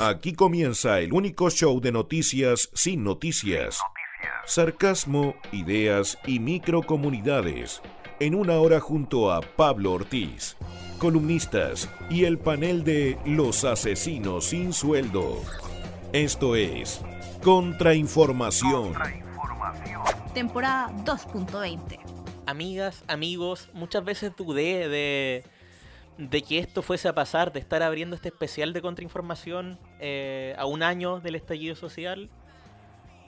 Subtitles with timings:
[0.00, 3.80] Aquí comienza el único show de noticias sin noticias.
[4.46, 7.82] Sarcasmo, ideas y microcomunidades.
[8.20, 10.56] En una hora junto a Pablo Ortiz,
[11.00, 15.42] columnistas y el panel de Los Asesinos sin Sueldo.
[16.12, 17.00] Esto es
[17.42, 18.94] Contrainformación.
[20.32, 21.98] Temporada 2.20.
[22.46, 25.44] Amigas, amigos, muchas veces dudé de,
[26.18, 30.66] de que esto fuese a pasar, de estar abriendo este especial de contrainformación eh, a
[30.66, 32.28] un año del estallido social,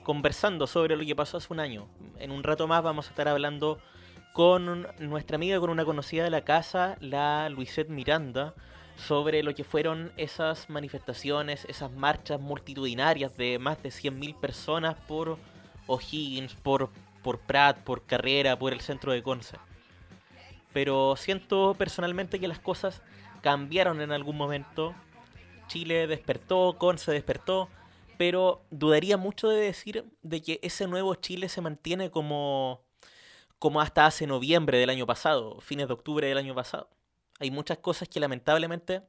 [0.03, 1.87] conversando sobre lo que pasó hace un año.
[2.19, 3.79] En un rato más vamos a estar hablando
[4.33, 8.53] con nuestra amiga, con una conocida de la casa, la Luisette Miranda,
[8.97, 15.37] sobre lo que fueron esas manifestaciones, esas marchas multitudinarias de más de 100.000 personas por
[15.87, 16.89] O'Higgins, por,
[17.23, 19.57] por Prat, por Carrera, por el centro de Conce.
[20.73, 23.01] Pero siento personalmente que las cosas
[23.41, 24.95] cambiaron en algún momento.
[25.67, 27.69] Chile despertó, Conce despertó,
[28.17, 32.81] pero dudaría mucho de decir de que ese nuevo Chile se mantiene como,
[33.59, 36.89] como hasta hace noviembre del año pasado, fines de octubre del año pasado.
[37.39, 39.01] Hay muchas cosas que lamentablemente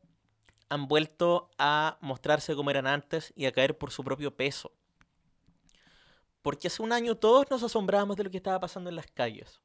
[0.69, 4.73] han vuelto a mostrarse como eran antes y a caer por su propio peso.
[6.41, 9.61] Porque hace un año todos nos asombrábamos de lo que estaba pasando en las calles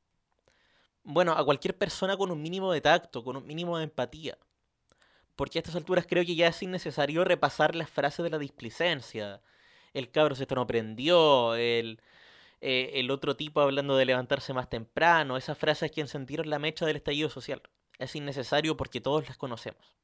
[1.08, 4.38] bueno, a cualquier persona con un mínimo de tacto, con un mínimo de empatía.
[5.38, 9.42] Porque a estas alturas creo que ya es innecesario repasar las frases de la displicencia.
[9.94, 12.02] El cabro se prendió, el,
[12.60, 16.86] eh, el otro tipo hablando de levantarse más temprano, esas frases que encendieron la mecha
[16.86, 17.62] del estallido social.
[18.00, 19.96] Es innecesario porque todos las conocemos.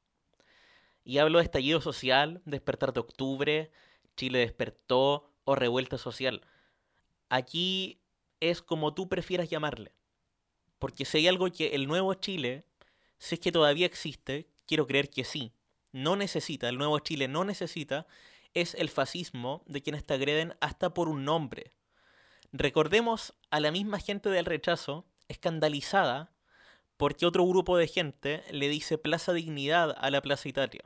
[1.04, 3.70] Y hablo de estallido social, despertar de octubre,
[4.16, 6.46] Chile despertó o revuelta social.
[7.28, 8.00] Aquí
[8.40, 9.92] es como tú prefieras llamarle.
[10.84, 12.66] Porque si hay algo que el nuevo Chile,
[13.16, 15.50] si es que todavía existe, quiero creer que sí,
[15.92, 18.06] no necesita, el nuevo Chile no necesita,
[18.52, 21.72] es el fascismo de quienes te agreden hasta por un nombre.
[22.52, 26.34] Recordemos a la misma gente del rechazo, escandalizada,
[26.98, 30.84] porque otro grupo de gente le dice Plaza Dignidad a la Plaza Italia.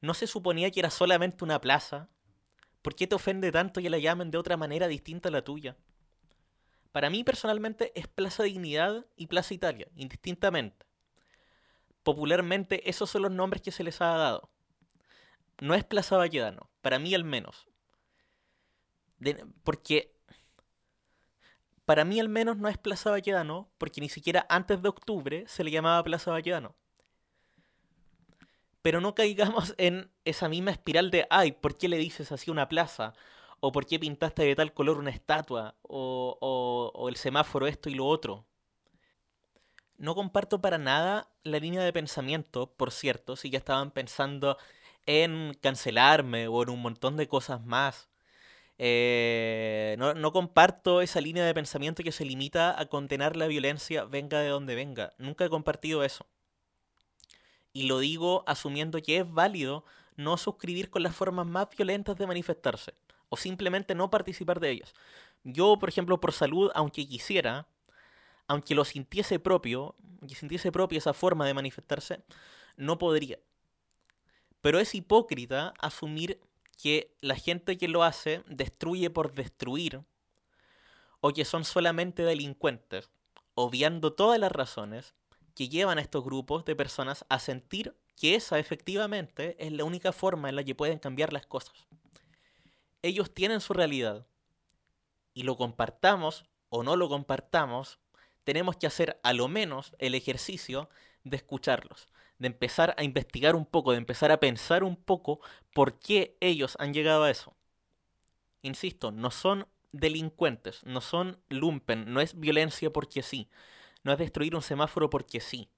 [0.00, 2.10] ¿No se suponía que era solamente una plaza?
[2.82, 5.76] ¿Por qué te ofende tanto que la llamen de otra manera distinta a la tuya?
[6.92, 10.86] Para mí personalmente es Plaza Dignidad y Plaza Italia, indistintamente.
[12.02, 14.50] Popularmente esos son los nombres que se les ha dado.
[15.60, 17.68] No es Plaza Baquedano, para mí al menos.
[19.64, 20.14] porque
[21.84, 25.64] para mí al menos no es Plaza Baquedano, porque ni siquiera antes de octubre se
[25.64, 26.76] le llamaba Plaza Baquedano.
[28.82, 32.68] Pero no caigamos en esa misma espiral de, ay, ¿por qué le dices así una
[32.68, 33.14] plaza?
[33.60, 38.06] O por qué pintaste de tal color una estatua, o, el semáforo esto y lo
[38.06, 38.46] otro.
[39.96, 44.56] No comparto para nada la línea de pensamiento, por cierto, si ya estaban pensando
[45.06, 48.08] en cancelarme o en un montón de cosas más.
[48.78, 54.04] Eh, no, no, comparto esa línea de pensamiento que se limita a condenar la violencia
[54.04, 55.14] venga de donde venga.
[55.18, 56.26] Nunca he compartido eso.
[57.72, 59.84] Y lo digo asumiendo que es válido
[60.16, 62.94] no suscribir con las formas más violentas de manifestarse
[63.28, 64.94] o simplemente no participar de ellas.
[65.44, 67.68] Yo, por ejemplo, por salud, aunque quisiera,
[68.46, 72.22] aunque lo sintiese propio, aunque sintiese propia esa forma de manifestarse,
[72.76, 73.38] no podría.
[74.60, 76.40] Pero es hipócrita asumir
[76.80, 80.02] que la gente que lo hace destruye por destruir,
[81.20, 83.10] o que son solamente delincuentes,
[83.54, 85.14] obviando todas las razones
[85.54, 90.12] que llevan a estos grupos de personas a sentir que esa efectivamente es la única
[90.12, 91.74] forma en la que pueden cambiar las cosas
[93.02, 94.26] ellos tienen su realidad
[95.34, 97.98] y lo compartamos o no lo compartamos,
[98.44, 100.88] tenemos que hacer a lo menos el ejercicio
[101.24, 102.08] de escucharlos,
[102.38, 105.40] de empezar a investigar un poco, de empezar a pensar un poco
[105.72, 107.56] por qué ellos han llegado a eso.
[108.62, 113.48] Insisto, no son delincuentes, no son lumpen, no es violencia porque sí,
[114.02, 115.68] no es destruir un semáforo porque sí.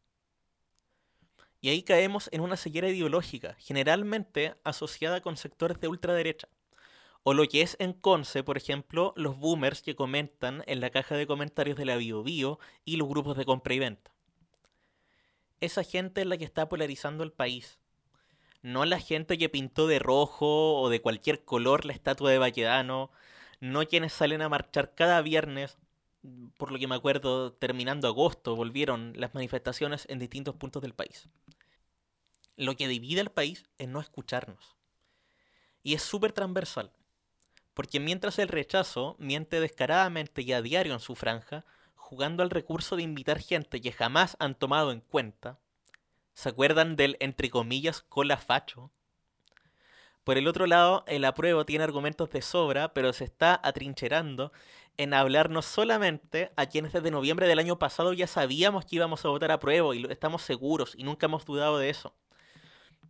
[1.60, 6.48] Y ahí caemos en una ceguera ideológica, generalmente asociada con sectores de ultraderecha.
[7.22, 11.16] O lo que es en Conce, por ejemplo, los boomers que comentan en la caja
[11.16, 14.10] de comentarios de la BioBio y los grupos de compra y venta.
[15.60, 17.78] Esa gente es la que está polarizando el país.
[18.62, 23.10] No la gente que pintó de rojo o de cualquier color la estatua de Baquedano.
[23.60, 25.76] No quienes salen a marchar cada viernes.
[26.56, 31.28] Por lo que me acuerdo, terminando agosto, volvieron las manifestaciones en distintos puntos del país.
[32.56, 34.76] Lo que divide al país es no escucharnos.
[35.82, 36.92] Y es súper transversal.
[37.74, 41.64] Porque mientras el rechazo miente descaradamente y a diario en su franja,
[41.94, 45.58] jugando al recurso de invitar gente que jamás han tomado en cuenta,
[46.34, 48.90] ¿se acuerdan del entre comillas cola facho?
[50.24, 54.52] Por el otro lado, el apruebo tiene argumentos de sobra, pero se está atrincherando
[54.96, 59.28] en hablarnos solamente a quienes desde noviembre del año pasado ya sabíamos que íbamos a
[59.28, 62.14] votar apruebo y estamos seguros y nunca hemos dudado de eso.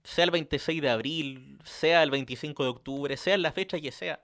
[0.05, 4.21] Sea el 26 de abril, sea el 25 de octubre, sea la fecha que sea.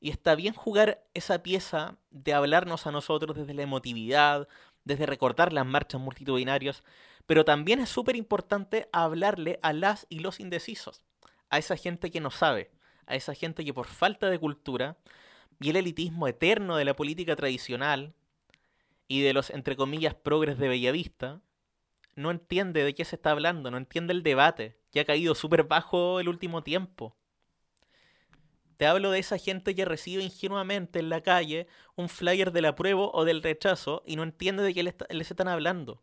[0.00, 4.48] Y está bien jugar esa pieza de hablarnos a nosotros desde la emotividad,
[4.84, 6.82] desde recordar las marchas multitudinarias,
[7.26, 11.02] pero también es súper importante hablarle a las y los indecisos,
[11.50, 12.70] a esa gente que no sabe,
[13.06, 14.96] a esa gente que por falta de cultura
[15.60, 18.14] y el elitismo eterno de la política tradicional
[19.06, 21.40] y de los, entre comillas, progres de Bellavista,
[22.14, 25.64] no entiende de qué se está hablando, no entiende el debate, que ha caído súper
[25.64, 27.16] bajo el último tiempo.
[28.80, 31.66] Te hablo de esa gente que recibe ingenuamente en la calle
[31.96, 36.02] un flyer del apruebo o del rechazo y no entiende de qué les, están hablando.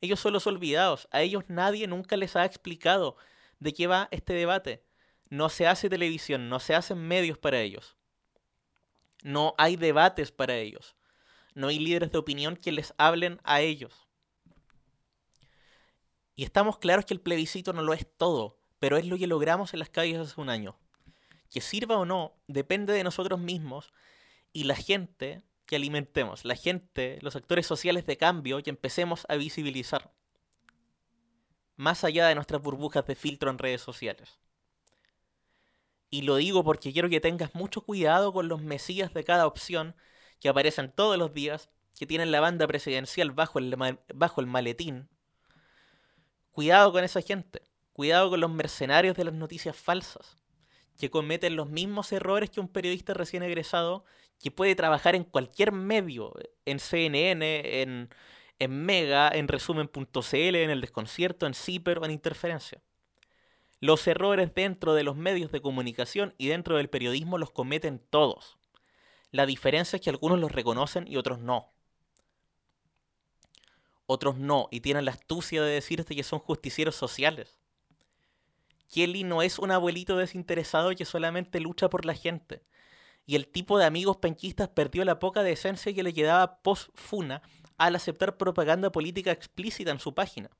[0.00, 1.08] Ellos son los olvidados.
[1.10, 3.16] A ellos nadie nunca les ha explicado
[3.58, 4.84] de qué va este debate.
[5.30, 7.96] No se hace televisión, no se hacen medios para ellos.
[9.24, 10.94] No hay debates para ellos.
[11.54, 14.06] No hay líderes de opinión que les hablen a ellos.
[16.36, 19.72] Y estamos claros que el plebiscito no lo es todo, pero es lo que logramos
[19.74, 20.79] en las calles hace un año
[21.50, 23.92] que sirva o no depende de nosotros mismos
[24.52, 29.36] y la gente que alimentemos, la gente, los actores sociales de cambio que empecemos a
[29.36, 30.12] visibilizar,
[31.76, 34.40] más allá de nuestras burbujas de filtro en redes sociales.
[36.08, 39.94] Y lo digo porque quiero que tengas mucho cuidado con los mesías de cada opción
[40.40, 43.76] que aparecen todos los días, que tienen la banda presidencial bajo el,
[44.14, 45.08] bajo el maletín.
[46.50, 47.62] Cuidado con esa gente,
[47.92, 50.39] cuidado con los mercenarios de las noticias falsas
[51.00, 54.04] que cometen los mismos errores que un periodista recién egresado
[54.38, 58.10] que puede trabajar en cualquier medio, en CNN, en,
[58.58, 62.82] en Mega, en resumen.cl, en el desconcierto, en Ciper o en Interferencia.
[63.80, 68.58] Los errores dentro de los medios de comunicación y dentro del periodismo los cometen todos.
[69.30, 71.72] La diferencia es que algunos los reconocen y otros no.
[74.06, 77.59] Otros no, y tienen la astucia de decirte que son justicieros sociales.
[78.90, 82.64] Kelly no es un abuelito desinteresado que solamente lucha por la gente.
[83.24, 87.42] Y el tipo de amigos penquistas perdió la poca decencia que le quedaba post-funa
[87.78, 90.50] al aceptar propaganda política explícita en su página.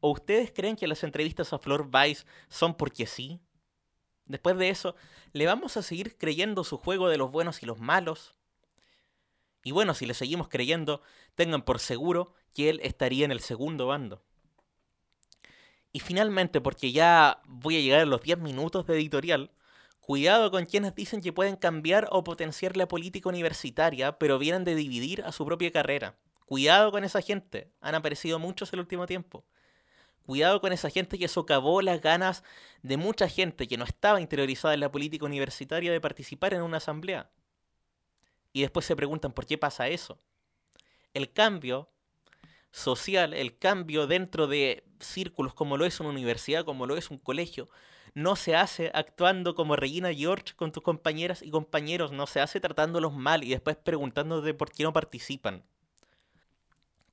[0.00, 3.40] ¿O ustedes creen que las entrevistas a Flor Vice son porque sí?
[4.26, 4.94] Después de eso,
[5.32, 8.36] ¿le vamos a seguir creyendo su juego de los buenos y los malos?
[9.64, 11.00] Y bueno, si le seguimos creyendo,
[11.34, 14.22] tengan por seguro que él estaría en el segundo bando.
[15.92, 19.50] Y finalmente, porque ya voy a llegar a los 10 minutos de editorial,
[20.00, 24.74] cuidado con quienes dicen que pueden cambiar o potenciar la política universitaria, pero vienen de
[24.74, 26.16] dividir a su propia carrera.
[26.44, 29.44] Cuidado con esa gente, han aparecido muchos el último tiempo.
[30.24, 32.44] Cuidado con esa gente que socavó las ganas
[32.82, 36.76] de mucha gente que no estaba interiorizada en la política universitaria de participar en una
[36.78, 37.30] asamblea.
[38.52, 40.20] Y después se preguntan por qué pasa eso.
[41.14, 41.90] El cambio
[42.70, 47.18] social, el cambio dentro de círculos como lo es una universidad, como lo es un
[47.18, 47.68] colegio,
[48.14, 52.60] no se hace actuando como Regina George con tus compañeras y compañeros, no se hace
[52.60, 55.64] tratándolos mal y después preguntándote por qué no participan.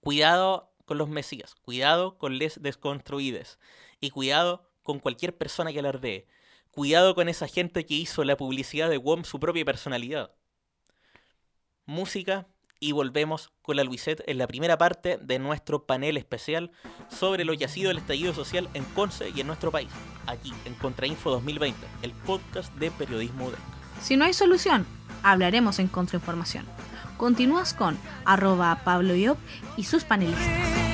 [0.01, 3.59] Cuidado con los mesías, cuidado con les desconstruides
[3.99, 6.27] y cuidado con cualquier persona que alardee.
[6.71, 10.35] Cuidado con esa gente que hizo la publicidad de WOM su propia personalidad.
[11.85, 12.47] Música,
[12.79, 16.71] y volvemos con la Luisette en la primera parte de nuestro panel especial
[17.09, 19.89] sobre lo que ha sido el estallido social en Conce y en nuestro país,
[20.27, 23.57] aquí en Contrainfo 2020, el podcast de periodismo de...
[24.01, 24.85] Si no hay solución,
[25.23, 26.65] hablaremos en Contrainformación.
[27.17, 29.37] Continúas con arroba Pablo Iop
[29.77, 30.84] y sus panelistas.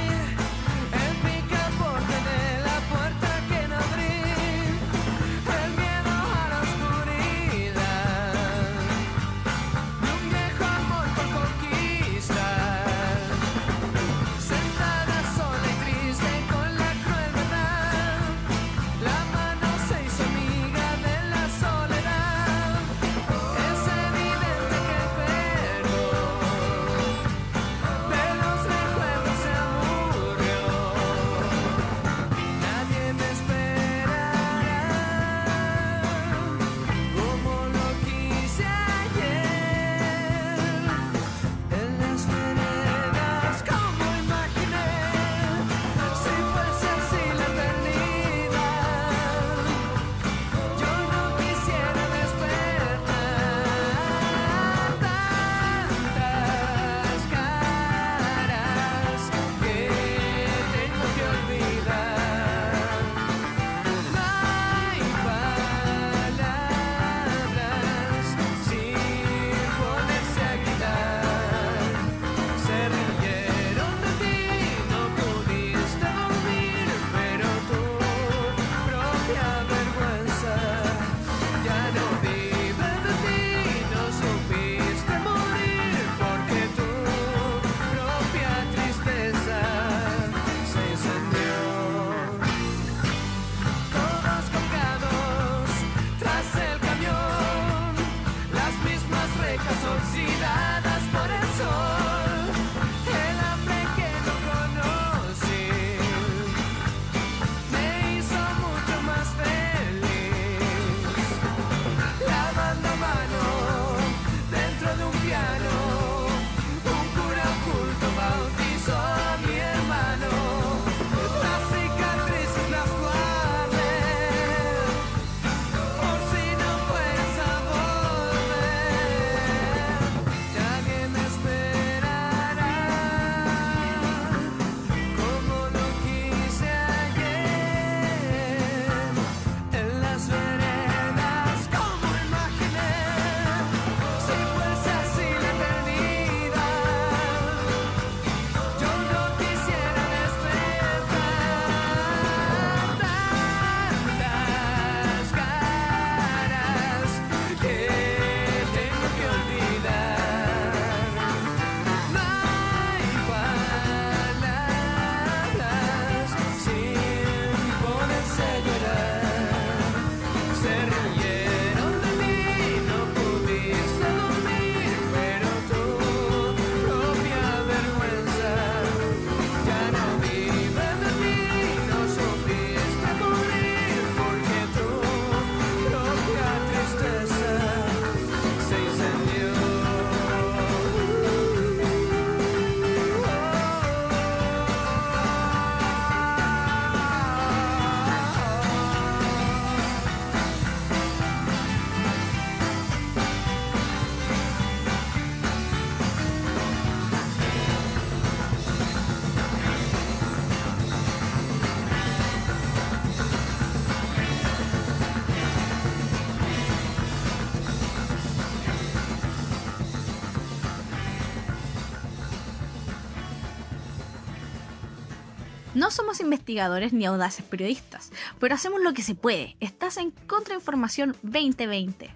[225.91, 229.57] No somos investigadores ni audaces periodistas, pero hacemos lo que se puede.
[229.59, 232.15] Estás en Contrainformación 2020.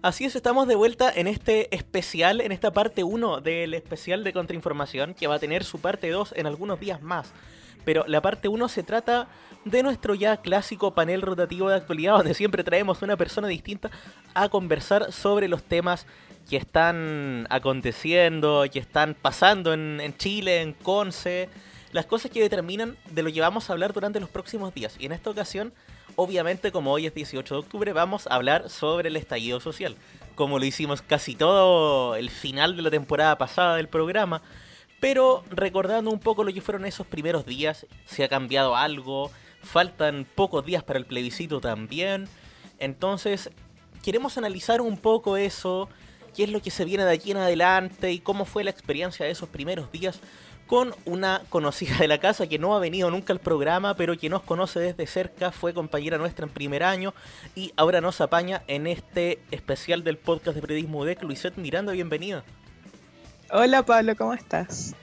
[0.00, 4.32] Así es, estamos de vuelta en este especial, en esta parte 1 del especial de
[4.32, 7.30] Contrainformación, que va a tener su parte 2 en algunos días más.
[7.84, 9.28] Pero la parte 1 se trata
[9.66, 13.90] de nuestro ya clásico panel rotativo de actualidad, donde siempre traemos una persona distinta
[14.32, 16.06] a conversar sobre los temas
[16.48, 21.50] que están aconteciendo, que están pasando en, en Chile, en Conce,
[21.94, 24.96] las cosas que determinan de lo que vamos a hablar durante los próximos días.
[24.98, 25.72] Y en esta ocasión,
[26.16, 29.94] obviamente, como hoy es 18 de octubre, vamos a hablar sobre el estallido social,
[30.34, 34.42] como lo hicimos casi todo el final de la temporada pasada del programa.
[34.98, 39.30] Pero recordando un poco lo que fueron esos primeros días, si ha cambiado algo,
[39.62, 42.26] faltan pocos días para el plebiscito también.
[42.80, 43.50] Entonces,
[44.02, 45.88] queremos analizar un poco eso,
[46.34, 49.26] qué es lo que se viene de aquí en adelante y cómo fue la experiencia
[49.26, 50.18] de esos primeros días
[50.66, 54.28] con una conocida de la casa que no ha venido nunca al programa, pero que
[54.28, 57.14] nos conoce desde cerca, fue compañera nuestra en primer año
[57.54, 61.22] y ahora nos apaña en este especial del podcast de periodismo UDEC.
[61.22, 62.44] Luisette Miranda, bienvenida.
[63.50, 64.94] Hola Pablo, ¿cómo estás?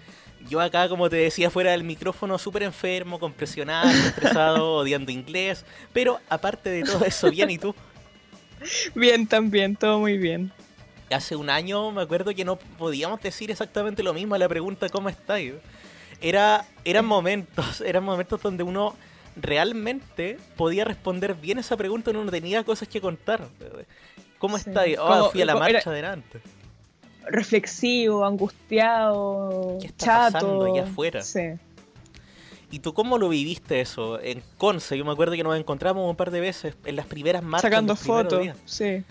[0.49, 5.65] Yo acá, como te decía, fuera del micrófono, súper enfermo, con presionado, estresado, odiando inglés,
[5.93, 7.75] pero aparte de todo eso, bien, ¿y tú?
[8.95, 10.51] Bien, también, todo muy bien
[11.13, 14.89] hace un año me acuerdo que no podíamos decir exactamente lo mismo a la pregunta
[14.89, 15.53] ¿cómo estáis?
[16.21, 18.95] Era, eran momentos, eran momentos donde uno
[19.35, 23.47] realmente podía responder bien esa pregunta, uno no tenía cosas que contar.
[24.37, 24.97] ¿Cómo estáis?
[24.99, 26.41] Oh, fui a la marcha adelante.
[27.25, 31.21] Reflexivo, angustiado, ¿Qué está pasando allá afuera?
[31.21, 31.51] Sí.
[32.71, 34.19] ¿Y tú cómo lo viviste eso?
[34.19, 37.43] En Conce, yo me acuerdo que nos encontramos un par de veces en las primeras
[37.43, 37.69] marchas.
[37.69, 39.03] Sacando fotos, sí.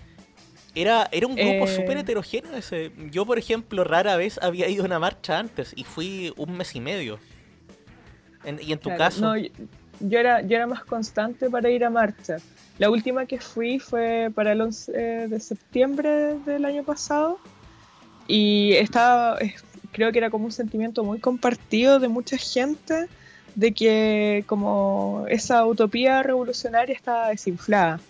[0.75, 1.77] Era, era un grupo eh...
[1.77, 2.93] súper heterogéneo ese.
[3.11, 6.75] Yo, por ejemplo, rara vez había ido a una marcha antes y fui un mes
[6.75, 7.19] y medio.
[8.61, 9.21] ¿Y en tu caso?
[9.21, 12.39] No, yo, era, yo era más constante para ir a marcha.
[12.79, 14.93] La última que fui fue para el 11
[15.29, 17.39] de septiembre del año pasado
[18.27, 19.39] y estaba,
[19.93, 23.09] creo que era como un sentimiento muy compartido de mucha gente
[23.55, 28.01] de que como esa utopía revolucionaria estaba desinflada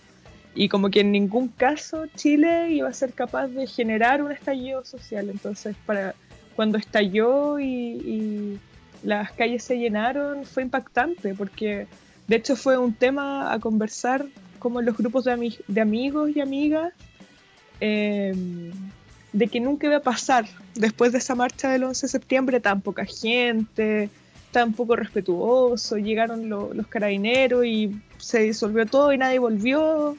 [0.53, 4.83] y como que en ningún caso Chile iba a ser capaz de generar un estallido
[4.83, 5.29] social.
[5.29, 6.13] Entonces, para
[6.55, 8.59] cuando estalló y,
[9.03, 11.87] las calles se llenaron, fue impactante, porque
[12.27, 14.27] de hecho fue un tema a conversar
[14.59, 16.93] como en los grupos de, de amigos y amigas,
[17.79, 18.71] em,
[19.33, 22.81] de que nunca iba a pasar después de esa marcha del 11 de septiembre tan
[22.81, 24.11] poca gente,
[24.51, 30.15] tan poco respetuoso, llegaron los carabineros y se disolvió todo y nadie volvió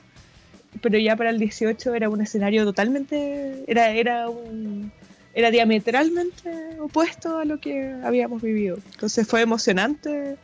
[0.81, 4.93] pero ya para el 18 era un escenario totalmente, era, era un,
[5.35, 8.79] era diametralmente opuesto a lo que habíamos vivido.
[8.93, 10.37] Entonces fue emocionante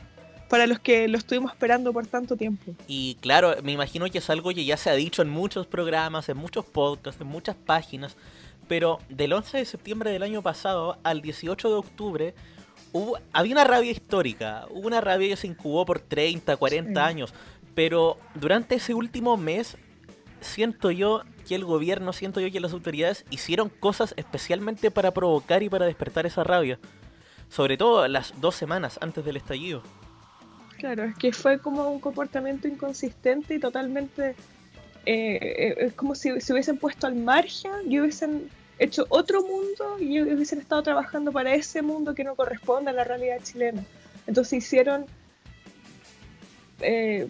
[0.49, 2.73] para los que lo estuvimos esperando por tanto tiempo.
[2.87, 6.29] Y claro, me imagino que es algo que ya se ha dicho en muchos programas,
[6.29, 8.17] en muchos podcasts, en muchas páginas,
[8.67, 12.35] pero del 11 de septiembre del año pasado al 18 de octubre
[12.93, 17.35] hubo, había una rabia histórica, hubo una rabia que se incubó por 30, 40 años,
[17.75, 19.77] pero durante ese último mes
[20.41, 25.63] siento yo que el gobierno, siento yo que las autoridades hicieron cosas especialmente para provocar
[25.63, 26.79] y para despertar esa rabia.
[27.49, 29.83] Sobre todo las dos semanas antes del estallido.
[30.79, 34.37] Claro, es que fue como un comportamiento inconsistente y totalmente...
[35.07, 39.99] Eh, eh, es como si se hubiesen puesto al margen y hubiesen hecho otro mundo
[39.99, 43.83] y hubiesen estado trabajando para ese mundo que no corresponde a la realidad chilena.
[44.27, 45.07] Entonces hicieron
[46.81, 47.29] eh,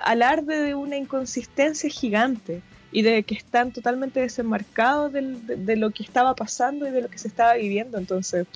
[0.00, 2.62] alarde de una inconsistencia gigante
[2.92, 7.18] y de que están totalmente desenmarcados de, lo que estaba pasando y de lo que
[7.18, 7.98] se estaba viviendo.
[7.98, 8.46] Entonces,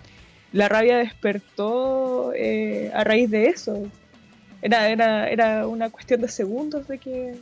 [0.52, 3.86] la rabia despertó eh, a raíz de eso.
[4.62, 7.36] Era, era, era una cuestión de segundos de que,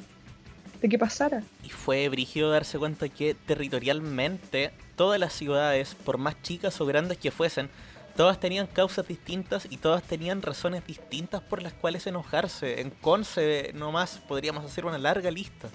[0.80, 1.42] de que pasara.
[1.64, 7.18] Y fue brígido darse cuenta que territorialmente todas las ciudades, por más chicas o grandes
[7.18, 7.70] que fuesen,
[8.18, 12.80] todas tenían causas distintas y todas tenían razones distintas por las cuales enojarse.
[12.80, 15.68] En Conce nomás podríamos hacer una larga lista.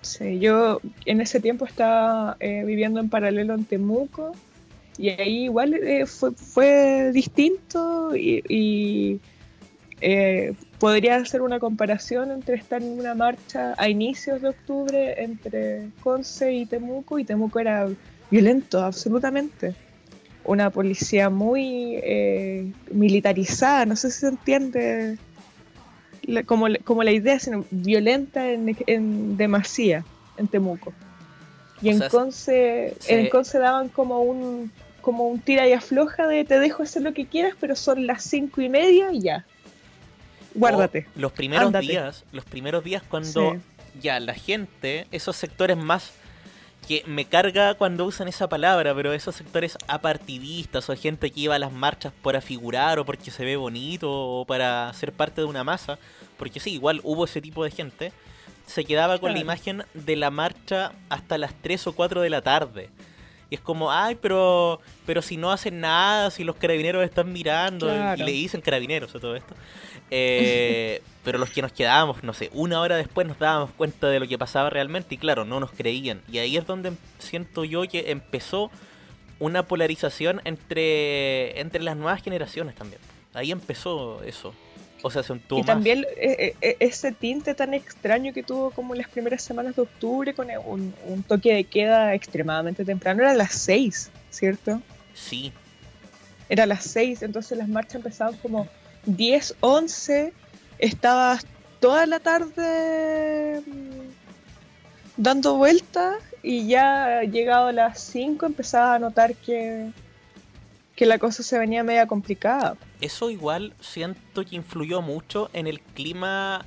[0.00, 4.32] Sí, yo en ese tiempo estaba eh, viviendo en paralelo en Temuco
[4.98, 9.20] y ahí igual eh, fue, distinto y,
[10.00, 15.90] eh, podría hacer una comparación entre estar en una marcha a inicios de octubre entre
[16.02, 17.86] Conce y Temuco y Temuco era
[18.28, 19.76] violento absolutamente
[20.44, 25.18] una policía muy eh, militarizada, no sé si se entiende
[26.46, 30.04] como, como la idea, sino violenta en, en demasía
[30.36, 30.92] en Temuco.
[31.82, 36.58] Y en, Conce, en Conce daban como un, como un tira y afloja de te
[36.58, 39.46] dejo hacer lo que quieras, pero son las cinco y media y ya.
[40.54, 41.06] Guárdate.
[41.16, 41.86] O los primeros Ándate.
[41.86, 43.60] días, los primeros días cuando Sí.
[44.02, 46.12] ya la gente, esos sectores más
[46.86, 51.54] que me carga cuando usan esa palabra, pero esos sectores apartidistas o gente que iba
[51.54, 55.46] a las marchas por afigurar o porque se ve bonito o para ser parte de
[55.46, 55.98] una masa,
[56.36, 58.12] porque sí, igual hubo ese tipo de gente,
[58.66, 62.42] se quedaba con la imagen de la marcha hasta las 3 o 4 de la
[62.42, 62.90] tarde.
[63.50, 67.88] Y es como, ay, pero pero si no hacen nada, si los carabineros están mirando,
[68.16, 69.54] y le dicen carabineros a todo esto.
[70.10, 74.20] Eh, pero los que nos quedábamos, no sé, una hora después nos dábamos cuenta de
[74.20, 76.22] lo que pasaba realmente y claro, no nos creían.
[76.30, 78.70] Y ahí es donde em- siento yo que empezó
[79.38, 83.00] una polarización entre, entre las nuevas generaciones también.
[83.34, 84.54] Ahí empezó eso.
[85.02, 89.08] O sea, se Y también eh, eh, ese tinte tan extraño que tuvo como las
[89.08, 93.22] primeras semanas de octubre con un, un toque de queda extremadamente temprano.
[93.22, 94.82] Era a las 6, ¿cierto?
[95.14, 95.52] Sí,
[96.50, 98.68] Era a las 6, entonces las marchas empezaban como
[99.06, 100.32] 10, 11.
[100.78, 101.46] Estabas
[101.80, 104.10] toda la tarde mm,
[105.16, 109.90] dando vueltas y ya llegado a las 5 empezaba a notar que,
[110.96, 112.76] que la cosa se venía media complicada.
[113.00, 116.64] eso igual siento que influyó mucho en el clima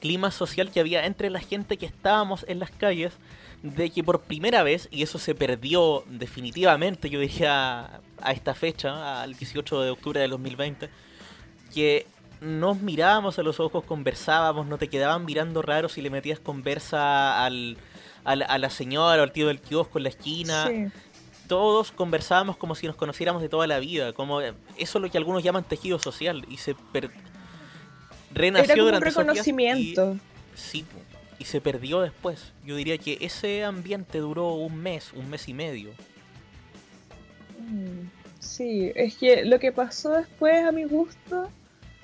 [0.00, 3.12] clima social que había entre la gente que estábamos en las calles
[3.62, 9.22] de que por primera vez y eso se perdió definitivamente yo diría a esta fecha
[9.22, 10.90] al 18 de octubre del 2020
[11.72, 12.06] que
[12.40, 17.44] nos mirábamos a los ojos conversábamos no te quedaban mirando raro si le metías conversa
[17.44, 17.76] al,
[18.24, 20.86] al- a la señora o al tío del kiosco en la esquina Sí.
[21.48, 25.18] todos conversábamos como si nos conociéramos de toda la vida, como eso es lo que
[25.18, 27.10] algunos llaman tejido social y se per-
[28.34, 30.14] renació Era como un durante días reconocimiento.
[30.14, 30.84] y, sí,
[31.38, 32.52] y se perdió después.
[32.64, 35.90] Yo diría que ese ambiente duró un mes, un mes y medio.
[37.58, 38.08] Mm,
[38.38, 41.48] Sí, es que lo que pasó después, a mi gusto,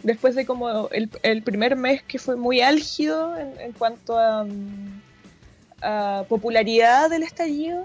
[0.02, 5.00] después de como el, primer mes que fue muy álgido en, cuanto a, mm,
[5.82, 7.84] a popularidad del estallido,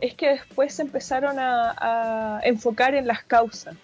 [0.00, 3.76] es que después se empezaron a, enfocar en las causas.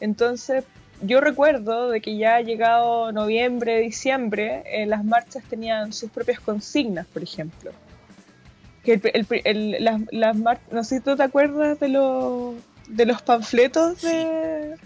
[0.00, 0.64] Entonces,
[1.02, 7.06] yo recuerdo de que ya llegado noviembre, diciembre, eh, las marchas tenían sus propias consignas,
[7.06, 7.72] por ejemplo.
[10.70, 12.54] No sé si tú te acuerdas de, los
[12.88, 14.76] de los panfletos de,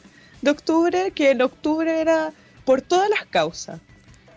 [0.42, 2.32] de octubre, que en octubre era
[2.64, 3.80] por todas las causas.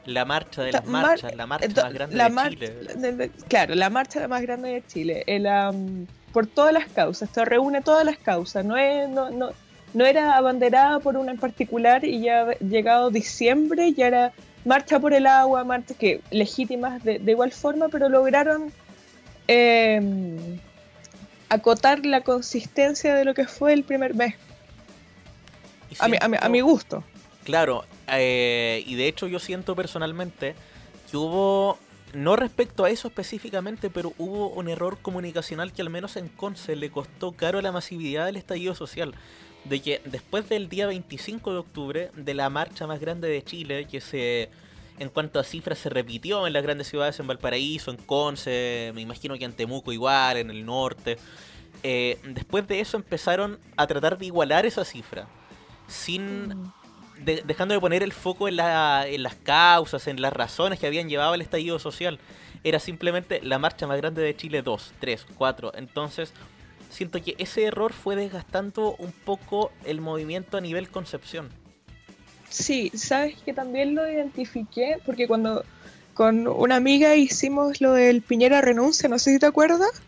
[0.05, 2.69] La marcha de las mar- marchas, la marcha más grande la de mar- Chile.
[2.95, 5.23] de- de- claro, la marcha más grande de Chile.
[5.27, 8.63] El, am, por todas las causas, esto reúne todas las causas.
[8.65, 9.49] No, es, no, no,
[9.93, 14.31] no era abanderada por una en particular y ya llegado diciembre ya era
[14.65, 18.71] marcha por el agua, marchas que legítimas de, de igual forma, pero lograron
[19.47, 20.59] em,
[21.49, 24.35] acotar la consistencia de lo que fue el primer mes,
[25.99, 27.04] A mi, a mi- a siento- mi gusto.
[27.43, 30.54] Claro, eh, y de hecho yo siento personalmente
[31.10, 31.80] que hubo,
[32.13, 36.75] no respecto a eso específicamente, pero hubo un error comunicacional que al menos en Conce
[36.75, 39.15] le costó caro la masividad del estallido social.
[39.65, 43.86] De que después del día 25 de octubre, de la marcha más grande de Chile,
[43.91, 44.49] que se,
[44.99, 49.02] en cuanto a cifras, se repitió en las grandes ciudades, en Valparaíso, en Conce, me
[49.02, 51.17] imagino que en Temuco igual, en el norte.
[51.84, 55.28] eh, después de eso empezaron a tratar de igualar esa cifra.
[55.89, 56.71] Sin
[57.19, 60.88] de- dejando de poner el foco en, la- en las causas, en las razones que
[60.88, 62.19] habían llevado al estallido social.
[62.63, 65.73] Era simplemente la marcha más grande de Chile 2, 3, 4.
[65.75, 66.34] Entonces,
[66.89, 71.49] siento que ese error fue desgastando un poco el movimiento a nivel concepción.
[72.49, 75.63] Sí, sabes que también lo identifiqué porque cuando
[76.13, 80.02] con una amiga hicimos lo del Piñera renuncia, no sé si te acuerdas.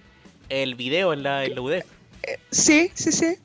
[0.50, 1.86] El video en la, en la UDEC.
[2.50, 3.36] Sí, sí, sí.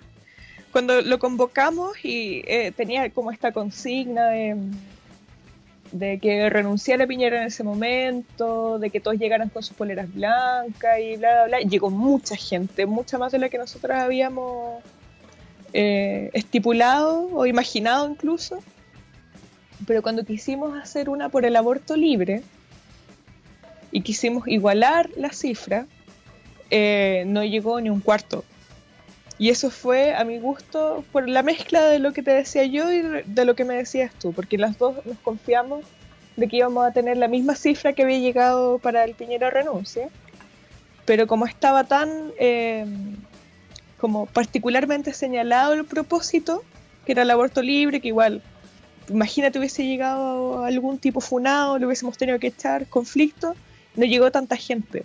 [0.76, 4.26] Cuando lo convocamos y eh, tenía como esta consigna
[5.90, 10.98] de, que renunciara Piñera en ese momento, de que todos llegaran con sus poleras blancas
[11.00, 11.58] y bla, bla, bla.
[11.60, 14.82] Llegó mucha gente, mucha más de la que nosotros habíamos
[15.72, 18.62] eh, estipulado o imaginado incluso.
[19.86, 22.42] Pero cuando quisimos hacer una por el aborto libre
[23.92, 25.86] y quisimos igualar la cifra,
[26.68, 28.44] eh, no llegó ni un cuarto.
[29.38, 32.90] Y eso fue, a mi gusto, por la mezcla de lo que te decía yo
[32.90, 35.84] y de lo que me decías tú, porque las dos nos confiamos
[36.36, 40.08] de que íbamos a tener la misma cifra que había llegado para el Piñera renuncia,
[41.04, 42.86] pero como estaba tan eh,
[43.98, 46.62] como particularmente señalado el propósito,
[47.04, 48.42] que era el aborto libre, que igual,
[49.08, 53.54] imagínate hubiese llegado algún tipo funado, le hubiésemos tenido que echar conflicto,
[53.94, 55.04] no llegó tanta gente.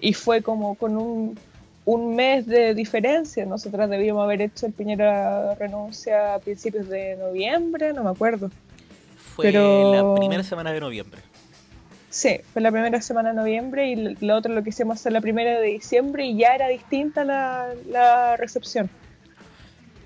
[0.00, 1.38] Y fue como con un
[1.84, 3.44] un mes de diferencia.
[3.46, 8.50] Nosotras debíamos haber hecho el Piñera renuncia a principios de noviembre, no me acuerdo.
[9.34, 11.20] Fue la primera semana de noviembre.
[12.10, 15.22] Sí, fue la primera semana de noviembre y lo otro lo que hicimos hacer la
[15.22, 18.90] primera de diciembre y ya era distinta la, la recepción.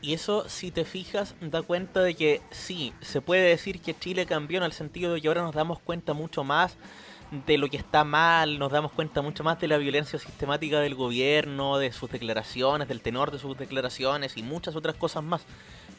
[0.02, 4.24] Y eso, si te fijas, da cuenta de que sí, se puede decir que Chile
[4.24, 6.76] cambió en el sentido de que ahora nos damos cuenta mucho más
[7.30, 10.94] de lo que está mal, nos damos cuenta mucho más de la violencia sistemática del
[10.94, 15.44] gobierno, de sus declaraciones, del tenor de sus declaraciones y muchas otras cosas más.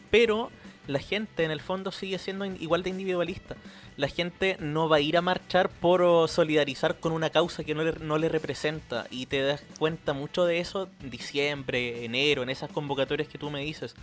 [0.10, 0.50] Pero
[0.88, 3.58] la gente en el fondo sigue siendo igual de individualista.
[3.98, 7.84] La gente no va a ir a marchar por solidarizar con una causa que no
[7.84, 9.06] le, no le representa.
[9.12, 13.50] Y te das cuenta mucho de eso en diciembre, enero, en esas convocatorias que tú
[13.50, 13.96] me dices.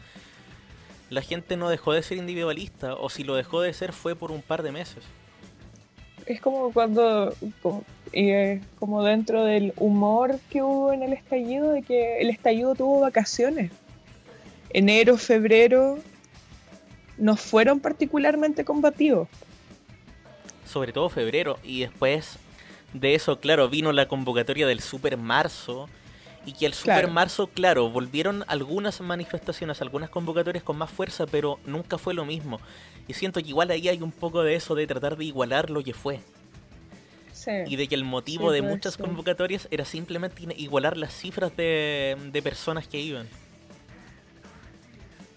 [1.08, 4.30] La gente no dejó de ser individualista, o si lo dejó de ser fue por
[4.30, 5.04] un par de meses
[6.26, 11.82] es como cuando, como, eh, como dentro del humor que hubo en el estallido, de
[11.82, 13.70] que el estallido tuvo vacaciones.
[14.70, 15.98] Enero, febrero
[17.18, 19.28] no fueron particularmente combativos.
[20.64, 22.38] Sobre todo febrero, y después
[22.92, 25.88] de eso, claro, vino la convocatoria del Super Marzo,
[26.46, 31.58] y que el Super Marzo, claro, volvieron algunas manifestaciones, algunas convocatorias con más fuerza, pero
[31.64, 32.60] nunca fue lo mismo.
[33.06, 35.82] Y siento que igual ahí hay un poco de eso de tratar de igualar lo
[35.82, 36.20] que fue.
[37.32, 37.50] Sí.
[37.66, 42.42] Y de que el motivo de muchas convocatorias era simplemente igualar las cifras de, de
[42.42, 43.28] personas que iban.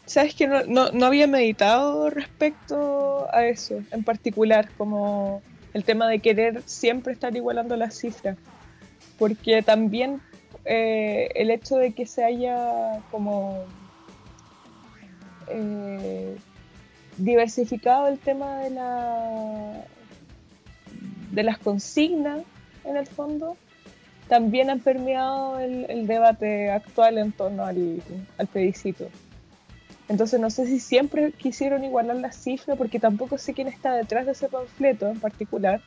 [0.06, 5.42] Sabes que no, no, no había meditado respecto a eso en particular, como
[5.74, 8.38] el tema de querer siempre estar igualando las cifras.
[9.20, 10.22] Porque también
[10.64, 13.66] eh, el hecho de que se haya como
[15.50, 16.38] eh,
[17.18, 19.84] diversificado el tema de la
[21.32, 22.42] de las consignas
[22.84, 23.58] en el fondo
[24.28, 28.02] también han permeado el, debate actual en torno al,
[28.38, 29.08] al, plebiscito.
[30.10, 34.26] Entonces no sé si siempre quisieron igualar la cifra porque tampoco sé quién está detrás
[34.26, 35.82] de ese panfleto en particular.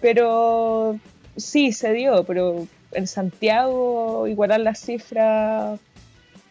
[0.00, 0.98] Pero
[1.36, 5.76] sí, se dio, pero en Santiago igualar la cifra,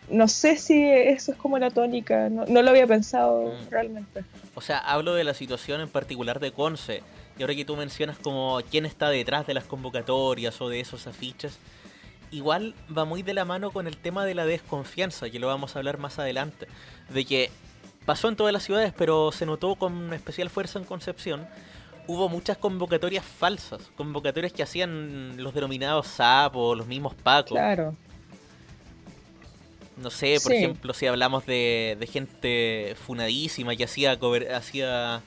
[0.10, 3.70] no sé si eso es como la tónica, no, lo había pensado mm.
[3.70, 4.24] realmente.
[4.56, 7.04] O sea, hablo de la situación en particular de Conce,
[7.38, 11.08] y ahora que tú mencionas como quién está detrás de las convocatorias o de esos
[11.08, 11.60] afiches,
[12.32, 15.76] igual va muy de la mano con el tema de la desconfianza, que lo vamos
[15.76, 16.68] a hablar más adelante,
[17.10, 17.52] de que
[18.06, 21.48] pasó en todas las ciudades, pero se notó con especial fuerza en Concepción,
[22.08, 27.52] hubo muchas convocatorias falsas, convocatorias que hacían los denominados SAP o los mismos Pacos.
[27.52, 27.96] Claro.
[29.98, 34.18] No sé, por ejemplo, si hablamos de, gente funadísima que hacía,
[34.56, 35.22] hacía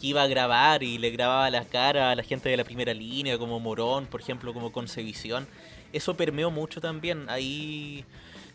[0.00, 2.94] que iba a grabar y le grababa la cara a la gente de la primera
[2.94, 5.46] línea, como Morón, por ejemplo, como Concevisión.
[5.92, 7.28] Eso permeó mucho también.
[7.28, 8.04] Ahí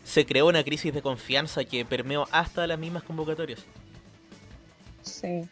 [0.04, 3.64] se creó una crisis de confianza que permeó hasta las mismas convocatorias.
[5.02, 5.48] Sí.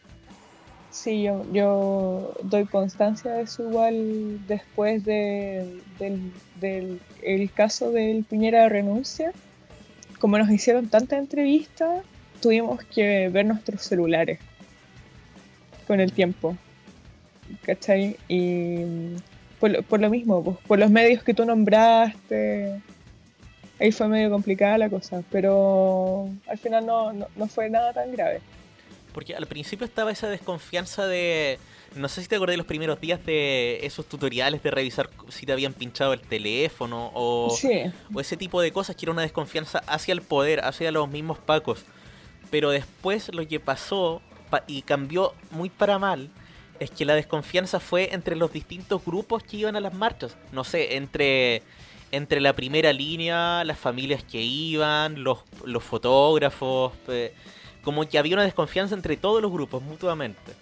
[0.91, 8.63] Sí, yo, yo doy constancia de eso igual después de, del, el caso del Piñera
[8.63, 9.31] de renuncia.
[10.19, 12.03] Como nos hicieron tantas entrevistas,
[12.41, 14.39] tuvimos que ver nuestros celulares
[15.87, 16.55] con el tiempo.
[17.63, 18.17] ¿Cachai?
[18.27, 19.15] Y
[19.59, 22.79] por, por lo mismo, por los medios que tú nombraste,
[23.79, 28.41] ahí fue medio complicada la cosa, pero al final no, no fue nada tan grave.
[29.13, 31.57] Porque al principio estaba esa desconfianza de...
[31.95, 35.45] No sé si te acordás de los primeros días de esos tutoriales de revisar si
[35.45, 37.55] te habían pinchado el teléfono o,
[38.13, 41.39] o ese tipo de cosas que era una desconfianza hacia el poder, hacia los mismos
[41.39, 41.83] pacos.
[42.51, 44.21] Pero después lo que pasó
[44.67, 46.29] y cambió muy para mal
[46.79, 50.35] es que la desconfianza fue entre los distintos grupos que iban a las marchas.
[50.51, 51.61] No sé, entre,
[52.11, 56.93] entre la primera línea, las familias que iban, los, los fotógrafos
[57.83, 60.53] como que había una desconfianza entre todos los grupos mutuamente.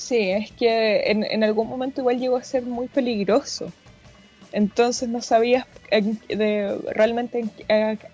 [0.00, 3.70] Sí, es que en, algún momento igual llegó a ser muy peligroso.
[4.50, 7.44] Entonces no sabías de, realmente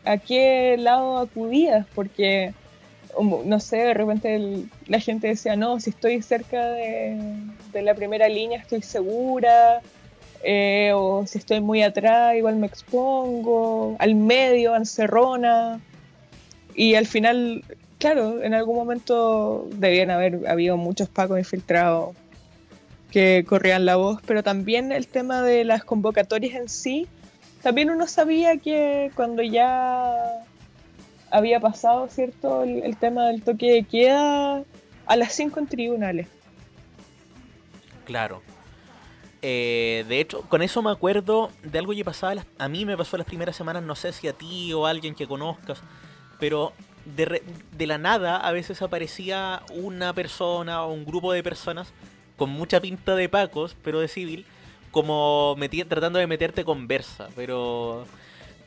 [0.04, 2.52] a, qué lado acudías, porque,
[3.20, 7.16] no sé, de repente la gente decía, no, si estoy cerca de,
[7.72, 9.80] la primera línea estoy segura,
[10.42, 15.80] eh, o si estoy muy atrás igual me expongo, al medio, encerrona.
[16.74, 17.64] Y al final,
[17.98, 22.14] claro, en algún momento debían haber habido muchos pacos infiltrados
[23.10, 27.06] que corrían la voz, pero también el tema de las convocatorias en sí,
[27.62, 30.44] también uno sabía que cuando ya
[31.30, 34.62] había pasado, ¿cierto?, el, tema del toque de queda
[35.06, 36.28] a las 5 en tribunales.
[38.04, 38.42] Claro.
[39.42, 43.16] Eh, de hecho, con eso me acuerdo de algo que pasaba, a mí me pasó
[43.16, 45.80] las primeras semanas, no sé si a ti o a alguien que conozcas,
[46.38, 46.72] pero
[47.14, 51.92] de, la nada a veces aparecía una persona o un grupo de personas
[52.36, 54.44] con mucha pinta de pacos, pero de civil,
[54.90, 58.04] como meti- tratando de meterte conversa, pero...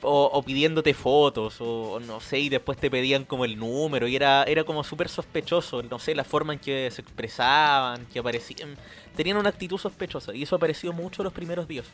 [0.01, 4.43] O, pidiéndote fotos, o, no sé, y después te pedían como el número, y era,
[4.43, 8.77] era como súper sospechoso, no sé, la forma en que se expresaban, que aparecían,
[9.17, 11.85] tenían una actitud sospechosa, y eso apareció mucho los primeros días.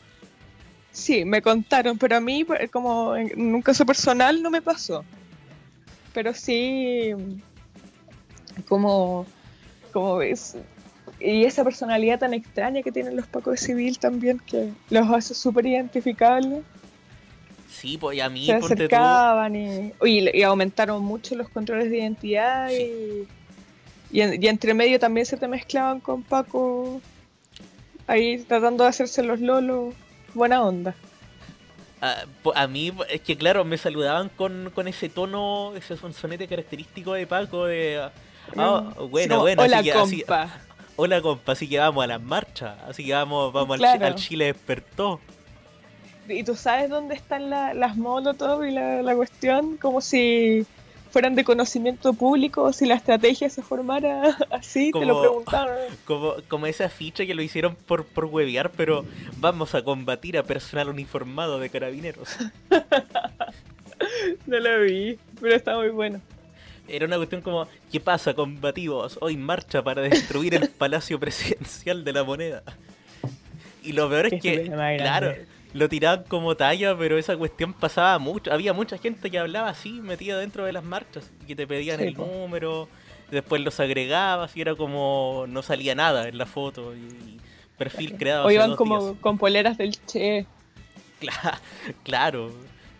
[0.92, 5.04] Sí, me contaron, pero a mí, pues, como en un caso personal, no me pasó.
[6.16, 7.12] Pero sí,
[8.68, 9.26] como,
[9.92, 10.56] como ves,
[11.20, 15.34] y esa personalidad tan extraña que tienen los pacos de civil también, que los hace
[15.36, 16.64] súper identificables.
[17.70, 21.50] Sí, pues y a mí, Se ponte tú, acercaban y, y, y aumentaron mucho los
[21.50, 23.28] controles de identidad Sí.
[24.12, 27.02] y, y, en- y entre medio también se te mezclaban con Paco
[28.08, 29.94] ahí tratando de hacerse los lolos.
[30.34, 30.96] Buena onda.
[32.02, 36.48] A, po- a mí, es que claro, me saludaban con, con ese tono, ese sonsonete
[36.48, 38.00] característico de Paco, de...
[38.58, 39.10] Ah, Mm.
[39.10, 40.50] buena, Como, buena, Hola, así que- así- compa.
[40.98, 44.00] Hola compa, así que vamos a las marchas, así que vamos, vamos al, Claro.
[44.00, 45.20] Chi- al Chile despertó.
[46.30, 49.78] ¿Y tú sabes dónde están la- las molotov y la, la cuestión?
[49.78, 50.66] Como si
[51.16, 55.78] fueran de conocimiento público si la estrategia se formara así, te lo preguntaron.
[56.04, 59.06] Como, como ese afiche que lo hicieron por, por huevear, pero
[59.38, 62.36] vamos a combatir a personal uniformado de carabineros.
[64.46, 66.20] No lo vi, pero está muy bueno.
[66.88, 69.18] Era una cuestión como, ¿qué pasa combativos?
[69.22, 72.62] Hoy marcha para destruir el Palacio Presidencial de la Moneda.
[73.84, 75.34] Y lo peor es que, claro.
[75.76, 78.52] Lo tiraban como talla, pero esa cuestión pasaba mucho.
[78.54, 82.00] Había mucha gente que hablaba así, metida dentro de las marchas, y que te pedían
[82.00, 82.26] Sí, el po.
[82.26, 82.88] número,
[83.30, 86.96] después los agregabas y era como, no salía nada en la foto.
[86.96, 87.38] Y, y
[87.78, 89.18] perfil creado O iban como días.
[89.20, 90.46] con poleras del Che.
[91.20, 91.60] Cla-
[92.04, 92.52] Claro.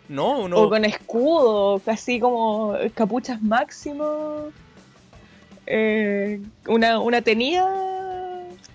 [0.08, 0.58] No, uno...
[0.58, 4.50] O con escudo, casi como capuchas máximo.
[5.66, 7.64] Eh, una, una tenía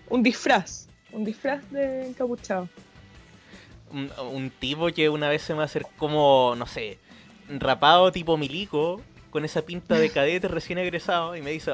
[0.09, 0.87] un disfraz.
[1.13, 2.67] Un disfraz de encapuchado.
[3.91, 6.97] Un, un tipo que una vez se me acercó como, no sé,
[7.49, 11.71] rapado tipo milico, con esa pinta de cadete recién egresado, y me dice,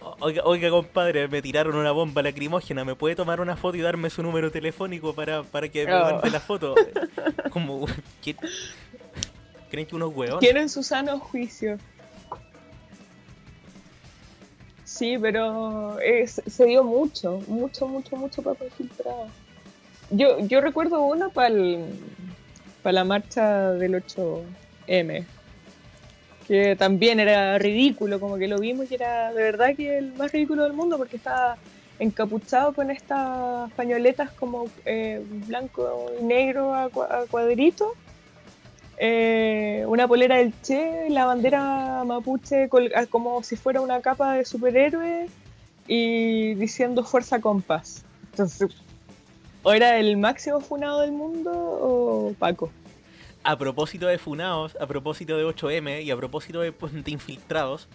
[0.00, 3.80] "O- oiga, oiga compadre, me tiraron una bomba lacrimógena, ¿me puede tomar una foto y
[3.80, 6.04] darme su número telefónico para, para que me Oh.
[6.12, 6.74] mande la foto?
[7.50, 7.86] Como,
[8.22, 8.36] ¿qué-
[9.70, 10.40] ¿creen que unos hueones?
[10.40, 11.78] Tienen su sano juicio.
[14.84, 19.26] Sí, pero se se dio mucho, mucho, mucho, mucho papel filtrado.
[20.16, 21.48] Yo, yo recuerdo uno para
[22.92, 25.24] la marcha del 8M,
[26.46, 30.30] que también era ridículo, como que lo vimos y era de verdad que el más
[30.32, 31.56] ridículo del mundo porque estaba
[31.98, 37.88] encapuchado con estas pañoletas como eh, blanco y negro a, cua- a cuadritos
[38.98, 44.44] eh, una polera del Che, la bandera mapuche colga- como si fuera una capa de
[44.44, 45.26] superhéroe
[45.86, 48.04] y diciendo fuerza compás.
[48.30, 48.68] Entonces,
[49.64, 52.70] o era el máximo funado del mundo o Paco.
[53.42, 57.88] A propósito de funados, a propósito de 8M y a propósito de, de infiltrados,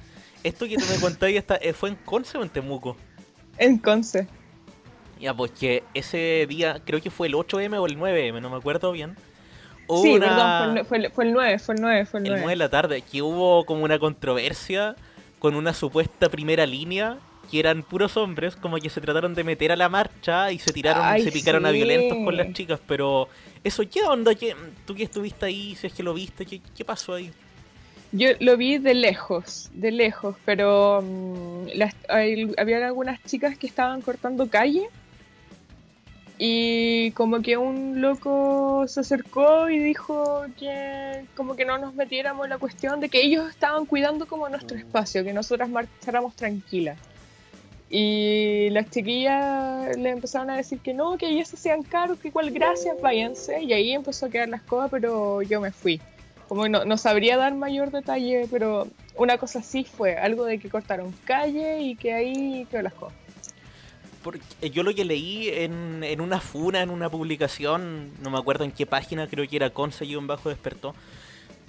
[0.43, 2.97] esto que tú me contaste esta- eh, fue en Conce o en Temuco.
[3.57, 4.27] En Conce.
[5.19, 8.57] Ya, pues que ese día, creo que fue el 8M o el 9M, no me
[8.57, 9.15] acuerdo bien.
[9.87, 12.19] Hubo Sí, una- perdón, fue el, fue, el, fue el 9, fue el 9, fue
[12.19, 12.41] el el 9.
[12.43, 14.95] 9 de la tarde, que hubo como una controversia
[15.39, 17.17] con una supuesta primera línea,
[17.49, 20.71] que eran puros hombres, como que se trataron de meter a la marcha y se
[20.71, 23.27] tiraron, Ay, se picaron a violentos con las chicas, pero
[23.63, 24.35] eso, ¿qué onda?
[24.35, 27.31] ¿Qué, tú que estuviste ahí, si es que lo viste, ¿qué, qué pasó ahí?
[28.11, 33.67] Yo lo vi de lejos, de lejos, pero mm, las, hay- había algunas chicas que
[33.67, 34.87] estaban cortando calle
[36.37, 42.45] y como que un loco se acercó y dijo que como que no nos metiéramos
[42.45, 46.97] en la cuestión de que ellos estaban cuidando como nuestro espacio, que nosotras marcháramos tranquilas.
[47.89, 52.27] Y las chiquillas le empezaron a decir que no, que ellas se hacían cargo, que
[52.27, 53.63] igual gracias, váyanse.
[53.63, 55.99] Y ahí empezó a quedar las cosas, pero yo me fui.
[56.47, 60.69] Como no, no sabría dar mayor detalle, pero una cosa sí fue, algo de que
[60.69, 63.17] cortaron calle y que ahí quedó las cosas.
[64.23, 68.65] Porque yo lo que leí en, en una funa, en una publicación, no me acuerdo
[68.65, 70.93] en qué página, creo que era Conce-Bajo Despertó,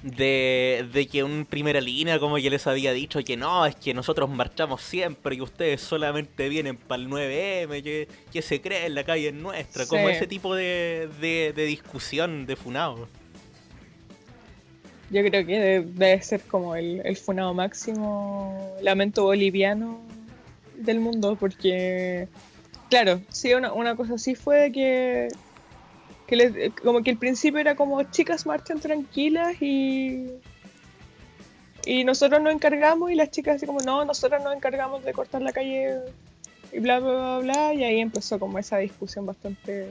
[0.02, 3.92] de, de que un primera línea como que les había dicho que no, es que
[3.94, 8.94] nosotros marchamos siempre y ustedes solamente vienen para el 9M, que, que se cree en
[8.94, 10.14] la calle es nuestra, como Sí.
[10.14, 13.08] ese tipo de, de, de discusión de funado.
[15.10, 20.00] Yo creo que de- debe ser como el, el funado máximo lamento boliviano
[20.76, 22.28] del mundo, porque
[22.88, 25.28] Claro, sí, una, una cosa así fue que,
[26.30, 30.30] que les- como que el principio era como chicas marchan tranquilas y
[31.84, 35.42] y nosotros nos encargamos y las chicas así como no, nosotros nos encargamos de cortar
[35.42, 35.98] la calle
[36.72, 39.88] y bla bla bla bla y ahí empezó como esa discusión bastante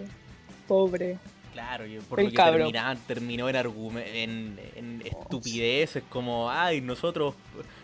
[0.67, 1.17] pobre.
[1.51, 2.37] Claro, y por El lo que
[3.07, 3.57] terminó en,
[3.97, 7.35] en, en estupideces como, ay, nosotros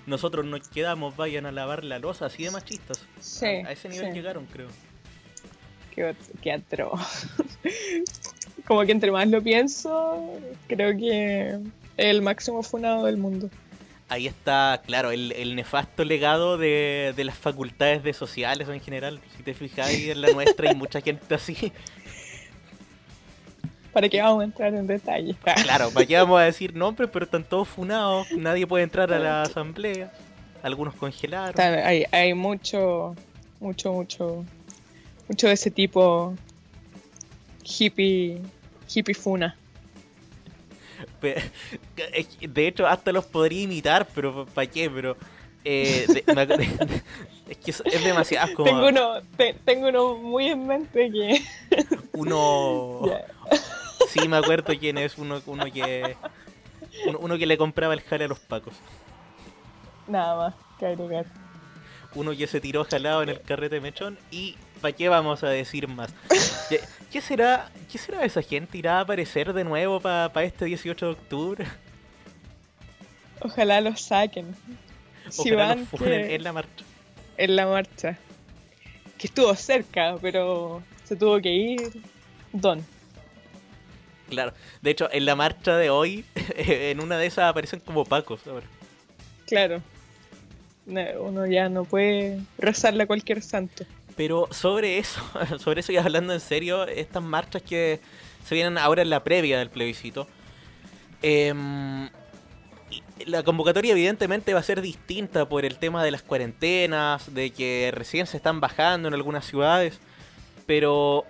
[0.05, 2.99] nosotros nos quedamos, vayan a lavar la losa, así de machistas.
[3.19, 4.13] Sí, a, a ese nivel sí.
[4.13, 4.67] llegaron, creo.
[5.93, 7.27] Qué, qué atroz.
[8.67, 10.29] como que entre más lo pienso,
[10.67, 11.59] creo que
[11.97, 13.49] el máximo funado del mundo.
[14.07, 19.19] Ahí está, claro, el, el nefasto legado de, de las facultades de sociales en general.
[19.35, 21.71] Si te fijáis en la nuestra hay mucha gente así.
[23.91, 25.35] ¿Para qué vamos a entrar en detalle?
[25.63, 27.09] Claro, ¿para qué vamos a decir nombres?
[27.11, 30.11] Pero están todos funados, nadie puede entrar a la asamblea.
[30.61, 31.49] Algunos congelaron.
[31.49, 33.15] Está- hay, hay mucho,
[33.61, 34.43] mucho, mucho,
[35.29, 36.35] mucho de ese tipo
[37.63, 38.41] hippie,
[38.93, 39.55] hippie funa.
[41.19, 41.43] Pe-
[42.13, 44.89] es que, De hecho, hasta los podría imitar, pero ¿para qué?
[44.89, 45.17] Pero
[45.63, 47.01] eh, de- me ac-
[47.49, 51.41] es que es, demasiado como Tengo uno, te- tengo uno muy en mente que
[52.13, 53.01] uno.
[54.09, 56.15] Sí, me acuerdo quién es uno, uno que
[57.07, 58.73] uno, uno que le compraba el jale a los pacos.
[60.07, 61.25] nada más que agregar.
[62.13, 65.87] Uno que se tiró jalado en el carrete mechón y ¿para qué vamos a decir
[65.87, 66.13] más?
[66.69, 66.79] ¿Qué,
[67.11, 68.77] qué será qué será esa gente?
[68.77, 71.65] ¿Irá a aparecer de nuevo para este 18 de octubre?
[73.41, 74.55] Ojalá los saquen.
[75.29, 76.85] Si Ojalá van funen que- en la marcha.
[77.37, 78.17] en la marcha.
[79.17, 82.01] Que estuvo cerca, pero se tuvo que ir.
[82.53, 82.85] Don.
[84.29, 84.53] Claro.
[84.83, 86.25] De hecho, en la marcha de hoy,
[86.57, 88.67] en una de esas aparecen como pacos ahora.
[89.47, 89.81] Claro.
[90.85, 93.83] No, Uno ya no puede rezarle a cualquier santo.
[94.15, 95.21] Pero sobre eso,
[95.59, 97.99] sobre eso y hablando en serio, estas marchas que
[98.45, 100.27] se vienen ahora en la previa del plebiscito,
[101.21, 102.09] em,
[103.25, 107.91] la convocatoria evidentemente va a ser distinta por el tema de las cuarentenas, de que
[107.93, 109.99] recién se están bajando en algunas ciudades,
[110.65, 111.25] pero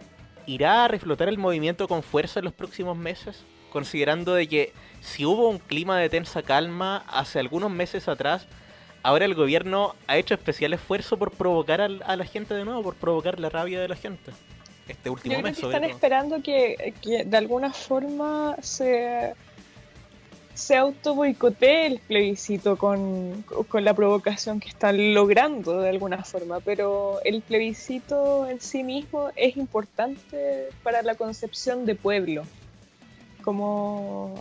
[0.46, 3.44] ¿irá a reflotar el movimiento con fuerza en los próximos meses?
[3.72, 8.48] Considerando de que si hubo un clima de tensa calma hace algunos meses atrás,
[9.06, 12.82] ahora el gobierno ha hecho especial esfuerzo por provocar al- a, la gente de nuevo,
[12.84, 14.32] por provocar la rabia de la gente.
[14.88, 15.96] Este último Yo creo mes, que sobre están todo.
[15.96, 19.34] esperando que, que de alguna forma se,
[20.54, 26.60] se auto boicotee el plebiscito con, con la provocación que están logrando de alguna forma,
[26.60, 32.44] pero el plebiscito en sí mismo es importante para la concepción de pueblo.
[33.46, 34.34] Como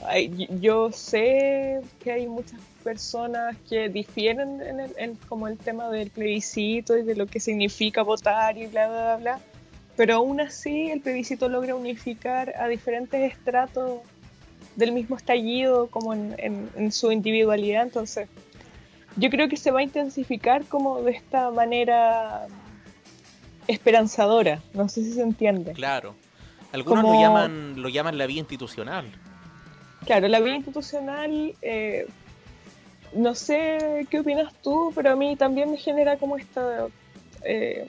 [0.60, 6.96] yo sé que hay muchas personas que difieren en, el, como el tema del plebiscito
[6.96, 9.40] y de lo que significa votar y bla, bla, bla.
[9.96, 14.00] Pero aún así el plebiscito logra unificar a diferentes estratos
[14.74, 17.82] del mismo estallido como en su individualidad.
[17.82, 18.26] Entonces,
[19.16, 22.46] yo creo que se va a intensificar como de esta manera
[23.68, 24.62] esperanzadora.
[24.72, 25.72] No sé si se entiende.
[25.72, 26.14] Claro.
[26.74, 29.06] Algunos Como- lo llaman lo llaman la vía institucional.
[30.04, 32.06] Claro, la vida institucional, eh,
[33.14, 36.88] no sé qué opinas tú, pero a mí también me genera como esta
[37.44, 37.86] eh,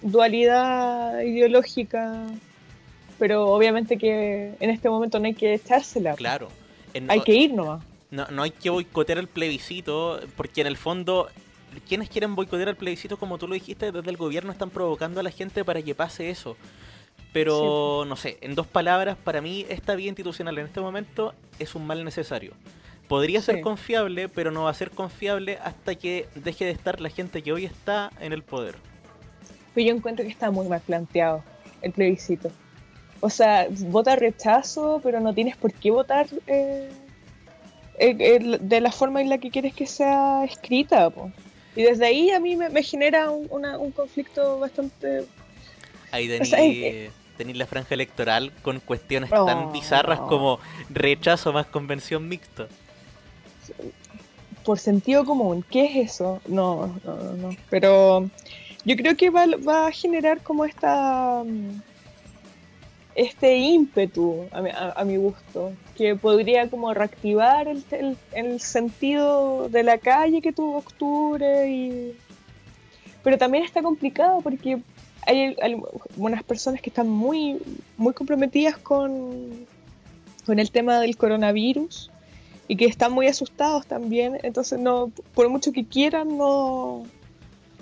[0.00, 2.26] dualidad ideológica,
[3.18, 6.48] pero obviamente que en este momento no hay que echársela, Claro.
[6.94, 7.84] En- hay que ir nomás.
[8.10, 11.28] no, no hay que boicotear el plebiscito, porque en el fondo,
[11.86, 15.22] quienes quieren boicotear el plebiscito, como tú lo dijiste, desde el gobierno están provocando a
[15.22, 16.56] la gente para que pase eso.
[17.40, 21.74] Pero, no sé, en dos palabras, para mí esta vía institucional en este momento es
[21.74, 22.52] un mal necesario.
[23.08, 27.08] Podría ser confiable, pero no va a ser confiable hasta que deje de estar la
[27.08, 28.76] gente que hoy está en el poder.
[29.74, 31.44] Pero yo encuentro que está muy mal planteado
[31.82, 32.50] el plebiscito.
[33.20, 36.88] O sea, vota rechazo, pero no tienes por qué votar eh,
[37.98, 41.08] eh, eh, de la forma en la que quieres que sea escrita.
[41.10, 41.30] po.
[41.76, 45.24] Y desde ahí a mí me, me genera un, una- un conflicto bastante...
[46.10, 49.44] Ahí O sea, eh, tenéis la franja electoral con cuestiones Oh.
[49.44, 50.58] tan bizarras como
[50.90, 52.66] rechazo más convención mixta.
[54.64, 55.64] por sentido común.
[55.70, 56.40] ¿Qué es eso?
[56.48, 57.32] No, no, no.
[57.34, 57.56] no.
[57.70, 58.28] Pero
[58.84, 61.80] yo creo que va, va a generar como esta mm,
[63.14, 68.60] este ímpetu a mi, a- a mi gusto, que podría como reactivar el, el- el
[68.60, 72.16] sentido de la calle que tuvo octubre y
[73.22, 74.78] pero también está complicado porque
[75.26, 77.58] hay algunas personas que están muy
[77.96, 79.66] muy comprometidas con
[80.46, 82.10] con el tema del coronavirus
[82.68, 87.04] y que están muy asustados también, entonces no, por mucho que quieran, no,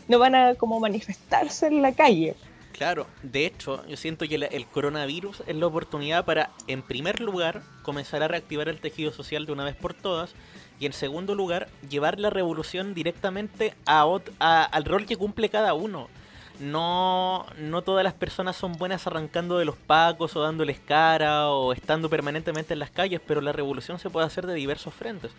[0.09, 2.35] no van a como manifestarse en la calle.
[2.73, 7.63] Claro, de hecho, yo siento que el coronavirus es la oportunidad para, en primer lugar,
[7.83, 10.35] comenzar a reactivar el tejido social de una vez por todas,
[10.81, 14.05] y en segundo lugar, llevar la revolución directamente a
[14.41, 16.09] a- al rol que cumple cada uno.
[16.61, 21.73] No, no todas las personas son buenas arrancando de los pacos o dándoles cara o
[21.73, 25.33] estando permanentemente en las calles, pero la revolución se puede hacer de diversos frentes.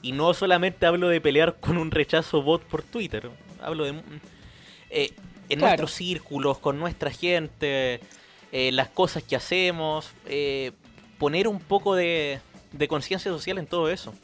[0.00, 4.00] Y no solamente hablo de pelear con un rechazo bot por Twitter, hablo de...
[4.90, 5.12] eh,
[5.48, 5.72] en Claro.
[5.72, 8.00] nuestros círculos, con nuestra gente,
[8.52, 10.70] eh, las cosas que hacemos, eh,
[11.18, 12.40] poner un poco de,
[12.70, 14.14] de conciencia social en todo eso.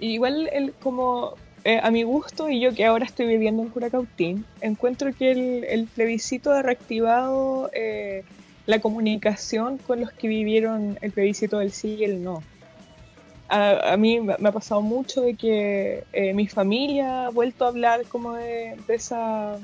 [0.00, 4.44] Igual, el, como eh, a mi gusto, y yo que ahora estoy viviendo en Curacautín,
[4.60, 8.24] encuentro que el, el plebiscito ha reactivado eh,
[8.66, 12.42] la comunicación con los que vivieron el plebiscito del sí y el no.
[13.48, 17.68] A, a mí me ha pasado mucho de que eh, mi familia ha vuelto a
[17.68, 19.58] hablar como de, de esa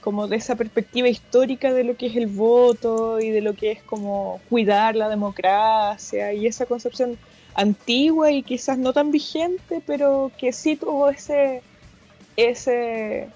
[0.00, 3.72] como de esa perspectiva histórica de lo que es el voto y de lo que
[3.72, 7.18] es como cuidar la democracia y esa concepción
[7.58, 11.60] antigua y quizás no tan vigente, pero que sí tuvo ese,
[12.36, 13.28] ese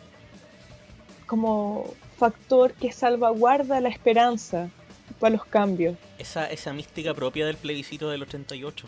[1.27, 1.87] como
[2.19, 4.71] factor que salvaguarda la esperanza
[5.19, 5.97] para los cambios.
[6.19, 8.87] Esa, esa mística propia del plebiscito del 88.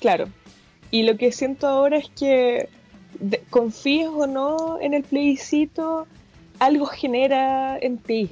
[0.00, 0.28] Claro.
[0.90, 2.68] Y lo que siento ahora es que
[3.20, 6.08] de- confíes o no en el plebiscito,
[6.58, 8.30] algo genera en ti.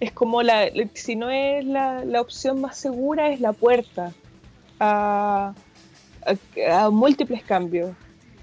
[0.00, 4.12] Es como la, la- si no es la, la opción más segura, es la puerta
[4.84, 5.54] a,
[6.90, 7.94] múltiples cambios.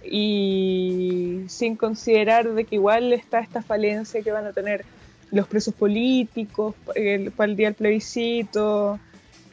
[0.03, 4.83] Y sin considerar de que igual está esta falencia que van a tener
[5.29, 6.75] los presos políticos
[7.35, 8.99] para el día del plebiscito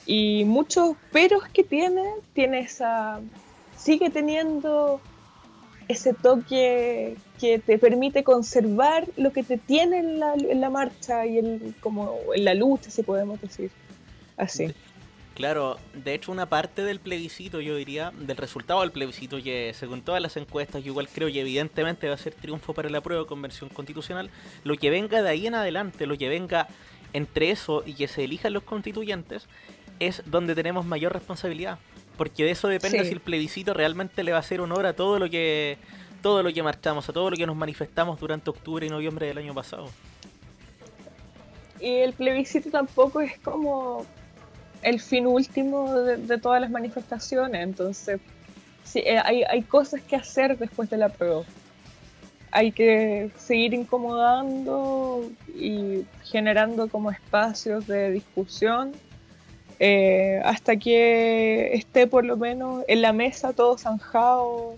[0.06, 3.20] y muchos peros que tiene, tiene esa,
[3.76, 5.02] sigue teniendo
[5.86, 11.26] ese toque que te permite conservar lo que te tiene en la, en la marcha
[11.26, 13.70] y el, como en la lucha, si podemos decir
[14.38, 14.72] así.
[15.38, 20.02] Claro, de hecho una parte del plebiscito, yo diría, del resultado del plebiscito, que según
[20.02, 23.22] todas las encuestas, yo igual creo que evidentemente va a ser triunfo para la prueba
[23.22, 24.30] de convención constitucional,
[24.64, 26.66] lo que venga de ahí en adelante, lo que venga
[27.12, 29.46] entre eso y que se elijan los constituyentes,
[30.00, 31.78] es donde tenemos mayor responsabilidad.
[32.16, 33.04] Porque de eso depende Sí.
[33.06, 35.78] si el plebiscito realmente le va a hacer honor a todo lo que
[36.20, 39.38] todo lo que marchamos, a todo lo que nos manifestamos durante octubre y noviembre del
[39.38, 39.88] año pasado.
[41.80, 44.04] Y el plebiscito tampoco es como
[44.82, 48.20] el fin último de, todas las manifestaciones, entonces
[48.84, 51.42] sí, eh, hay, hay cosas que hacer después de la prueba.
[52.50, 55.22] Hay que seguir incomodando
[55.54, 58.92] y generando como espacios de discusión
[59.80, 64.76] eh, hasta que esté por lo menos en la mesa todo zanjado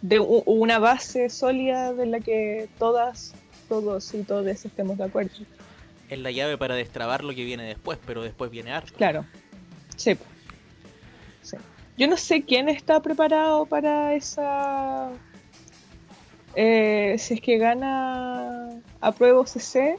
[0.00, 3.34] de una base sólida de la que todas,
[3.68, 5.30] todos y todos estemos de acuerdo.
[6.10, 8.92] Es la llave para destrabar lo que viene después, pero después viene harto.
[8.96, 9.24] Claro.
[9.96, 10.16] Sí.
[11.96, 15.10] Yo no sé quién está preparado para esa.
[16.56, 19.98] eh, si es que gana apruebo CC.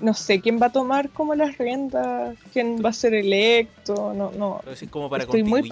[0.00, 4.30] No sé quién va a tomar como las riendas, quién va a ser electo, no,
[4.30, 4.60] no.
[4.64, 5.68] Pero como para Estoy muy.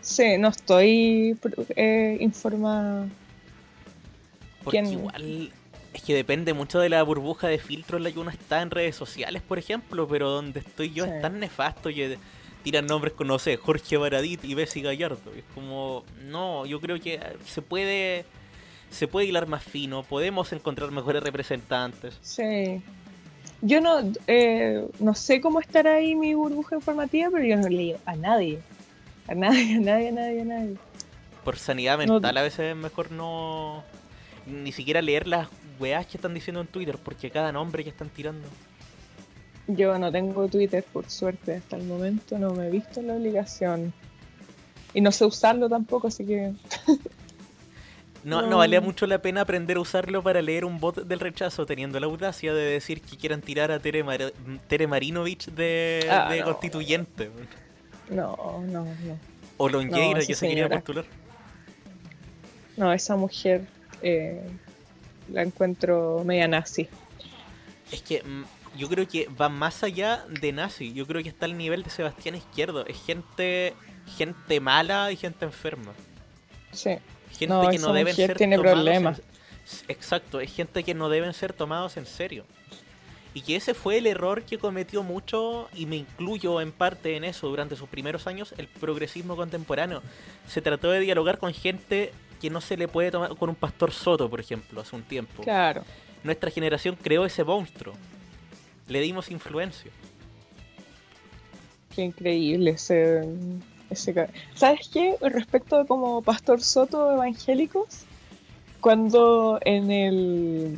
[0.00, 1.38] Sí, no estoy
[1.76, 3.06] eh, informada.
[4.64, 4.92] Porque ¿Quién?
[4.92, 5.52] igual
[5.92, 8.70] es que depende mucho de la burbuja de filtro en la que uno está en
[8.70, 11.10] redes sociales, por ejemplo, pero donde estoy yo Sí.
[11.14, 12.18] es tan nefasto que
[12.62, 15.32] tiran nombres con, no sé, Jorge Baradit y Bessie Gallardo.
[15.36, 18.24] Es como, no, yo creo que se puede
[18.90, 22.18] se puede hilar más fino, podemos encontrar mejores representantes.
[22.20, 22.82] Sí.
[23.62, 27.94] Yo no, eh, no sé cómo estará ahí mi burbuja informativa, pero yo no leí
[28.04, 28.60] a nadie.
[29.28, 30.74] A nadie, a nadie, a nadie, a nadie.
[31.42, 33.82] Por sanidad No- mental a veces es mejor no
[34.46, 35.48] ni siquiera leer las
[35.82, 38.46] weás que están diciendo en Twitter, porque cada nombre que están tirando.
[39.66, 43.14] Yo no tengo Twitter, por suerte, hasta el momento no me he visto en la
[43.14, 43.92] obligación.
[44.94, 46.52] Y no sé usarlo tampoco, así que
[48.24, 48.56] No, no No.
[48.58, 52.06] valía mucho la pena aprender a usarlo para leer un bot del rechazo, teniendo la
[52.06, 54.32] audacia de decir que quieran tirar a Tere, Mar-
[54.68, 56.44] Tere Marinovich de, Ah, de no.
[56.46, 57.30] constituyente.
[58.10, 59.18] no, no, no.
[59.56, 61.04] O Longueira, No, que se quería postular.
[62.76, 63.66] No, esa mujer
[64.02, 64.40] eh,
[65.32, 66.88] la encuentro media nazi.
[67.90, 70.92] Es que mm, yo creo que va más allá de nazi.
[70.92, 72.86] Yo creo que está al nivel de Sebastián Izquierdo.
[72.86, 73.74] Es gente,
[74.16, 75.92] gente mala y gente enferma.
[76.72, 76.96] Sí.
[77.30, 79.18] Gente No, que no deben ser tiene tomados problemas.
[79.18, 79.24] en-
[79.88, 82.44] Exacto, es gente que no deben ser tomados en serio.
[83.34, 87.24] Y que ese fue el error que cometió mucho, y me incluyo en parte en
[87.24, 90.02] eso durante sus primeros años, el progresismo contemporáneo.
[90.48, 92.12] Se trató de dialogar con gente
[92.42, 95.42] que no se le puede tomar con un pastor Soto, por ejemplo, hace un tiempo.
[95.44, 95.84] Claro.
[96.24, 97.94] Nuestra generación creó ese monstruo.
[98.88, 99.90] Le dimos influencia.
[101.94, 103.22] Qué increíble ese,
[103.90, 105.16] ese ¿Sabes qué?
[105.20, 108.04] Respecto de como Pastor Soto evangélicos,
[108.80, 110.76] cuando en el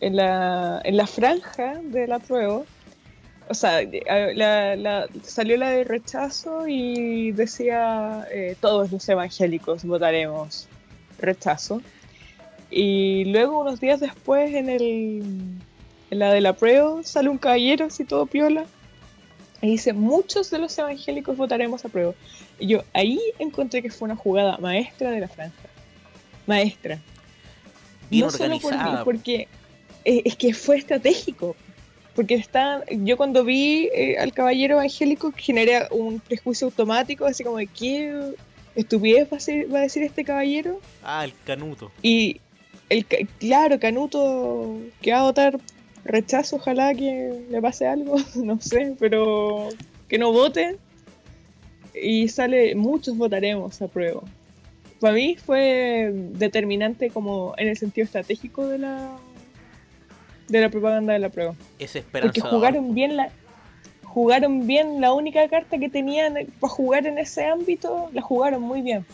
[0.00, 2.62] en la, en la franja de la prueba,
[3.48, 3.80] o sea,
[4.34, 10.66] la- la- salió la de rechazo y decía eh, todos los evangélicos votaremos
[11.18, 11.82] rechazo.
[12.70, 15.22] Y luego unos días después en el
[16.10, 18.64] en la de la prueba sale un caballero así todo piola
[19.60, 22.14] y dice, muchos de los evangélicos votaremos a prueba.
[22.58, 25.54] Y yo ahí encontré que fue una jugada maestra de la franja.
[26.46, 26.98] Maestra.
[28.10, 29.48] Bien no solo por- porque
[30.04, 31.56] eh, es que fue estratégico.
[32.14, 37.58] Porque está, yo cuando vi eh, al caballero evangélico generé un prejuicio automático, así como
[37.58, 38.34] de qué
[38.80, 40.80] estupidez va a, ser- va a decir este caballero.
[41.02, 41.90] Ah, el canuto.
[42.02, 42.40] Y
[42.88, 45.58] el claro, Canuto que va a votar
[46.04, 49.68] rechazo, ojalá que le pase algo, no sé, pero
[50.08, 50.78] que no vote.
[52.00, 54.22] Y sale, muchos votaremos a prueba.
[55.00, 59.16] Para mí fue determinante como en el sentido estratégico de la
[60.48, 61.52] de la propaganda de la prueba.
[61.78, 62.50] Es Porque esperanzador.
[62.50, 63.30] jugaron bien la
[64.08, 68.82] jugaron bien la única carta que tenían para jugar en ese ámbito, la jugaron muy
[68.82, 69.06] bien.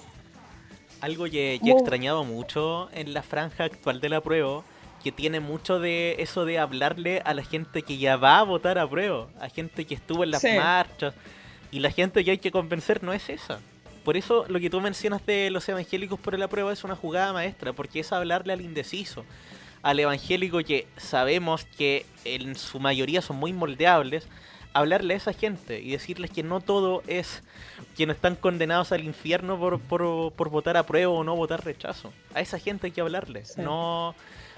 [1.00, 4.62] Algo que, que he extrañado mucho en la franja actual de la prueba,
[5.02, 8.78] que tiene mucho de eso de hablarle a la gente que ya va a votar
[8.78, 10.52] a prueba, a gente que estuvo en las Sí.
[10.56, 11.14] marchas,
[11.70, 13.60] y la gente que hay que convencer no es esa.
[14.04, 17.32] Por eso lo que tú mencionas de los evangélicos por la prueba es una jugada
[17.32, 19.24] maestra, porque es hablarle al indeciso,
[19.82, 24.26] al evangélico que sabemos que en su mayoría son muy moldeables,
[24.74, 27.42] hablarle a esa gente y decirles que no todo es
[27.96, 31.64] que no están condenados al infierno por, por, por votar a prueba o no votar
[31.64, 32.12] rechazo.
[32.34, 33.60] A esa gente hay que hablarle, Sí.
[33.62, 34.14] no,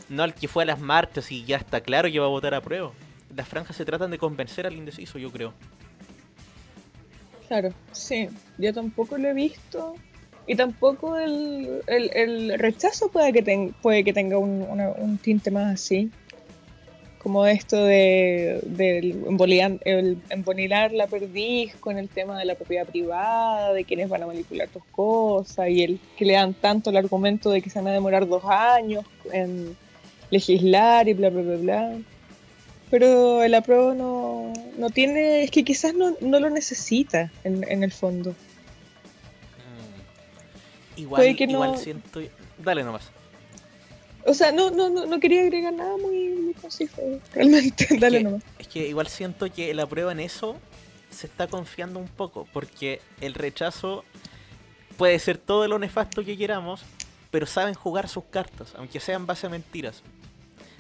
[0.09, 2.55] no al que fue a las marchas y ya está claro que va a votar
[2.55, 2.91] a prueba.
[3.37, 5.53] Las franjas se tratan de convencer al indeciso, yo creo.
[7.49, 9.95] Claro, sí, yo tampoco lo he visto
[10.49, 15.19] y tampoco el, el, el rechazo puede que, ten- puede que tenga un, una- un
[15.19, 16.11] tinte más así,
[17.27, 23.83] como esto de, el embonilar la perdiz con el tema de la propiedad privada, de
[23.83, 27.63] quienes van a manipular tus cosas y el que le dan tanto el argumento de
[27.63, 29.77] que se van a demorar dos años en
[30.31, 31.99] legislar y bla, bla, bla, bla.
[32.93, 37.83] Pero el apruebo no, no tiene, es que quizás no, no lo necesita en, en
[37.83, 38.37] el fondo.
[40.95, 41.01] Mm.
[41.01, 42.21] Igual, Puede que igual no- siento...
[42.63, 43.11] Dale nomás.
[44.27, 47.01] O sea, no, no, no, no quería agregar nada muy, muy conciso,
[47.33, 47.87] realmente.
[48.01, 48.43] Dale que- nomás.
[48.59, 50.57] Es que igual siento que la prueba en eso
[51.11, 54.05] se está confiando un poco, porque el rechazo
[54.97, 56.83] puede ser todo lo nefasto que queramos,
[57.31, 60.03] pero saben jugar sus cartas, aunque sean base a mentiras.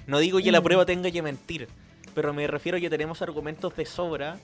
[0.06, 0.64] No digo que la Mm.
[0.64, 1.68] prueba tenga que mentir,
[2.14, 4.38] pero me refiero a que tenemos argumentos de sobra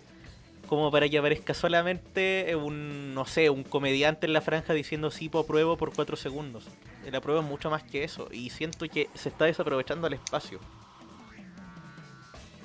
[0.73, 5.29] como para que aparezca solamente un, no sé, un comediante en la franja diciendo sí,
[5.29, 6.65] po, apruebo por cuatro segundos.
[7.11, 10.61] La prueba es mucho más que eso, y siento que se está desaprovechando el espacio.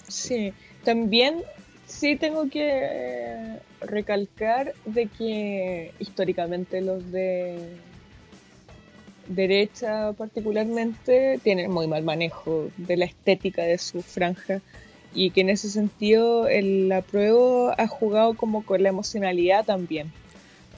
[0.08, 0.54] Sí,
[0.86, 1.44] también
[1.86, 7.76] sí tengo que eh, recalcar de que históricamente los de
[9.28, 14.62] derecha particularmente tienen muy mal manejo de la estética de su franja
[15.14, 20.12] y que en ese sentido el apruebo ha jugado como con la emocionalidad también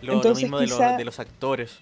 [0.01, 1.77] Lo, lo Entonces, mismo de, los- quizá- de los actores.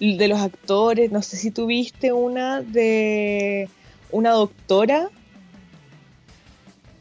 [0.00, 3.68] de los actores, no sé si tuviste una de
[4.10, 5.10] una doctora,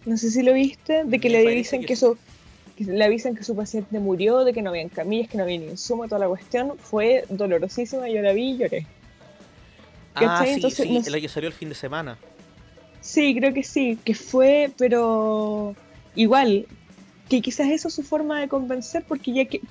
[0.05, 2.17] no sé si lo viste, de que Me le dicen que que, su
[2.77, 5.57] que le avisan que su paciente murió, de que no habían camillas, que no había
[5.59, 8.85] ni insumo, toda la cuestión, fue dolorosísima, yo la vi y lloré.
[10.15, 12.17] Ah, sí, Entonces, sí, no sé- la que salió el fin de semana.
[13.07, 15.75] Sí, creo que sí, que fue, pero
[16.15, 16.67] igual,
[17.29, 19.61] que quizás eso es su forma de convencer, porque ya que,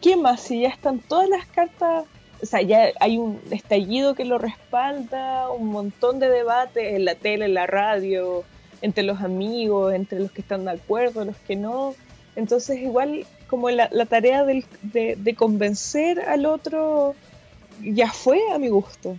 [0.00, 0.40] ¿qué más?
[0.40, 2.04] Si ya están todas las cartas,
[2.42, 7.14] o sea, ya hay un estallido que lo respalda, un montón de debates en la
[7.14, 8.42] tele, en la radio,
[8.82, 11.94] entre los amigos, entre los que están de acuerdo, los que no.
[12.34, 17.14] Entonces, igual, como la, la tarea del- de, de convencer al otro
[17.82, 19.16] ya fue a mi gusto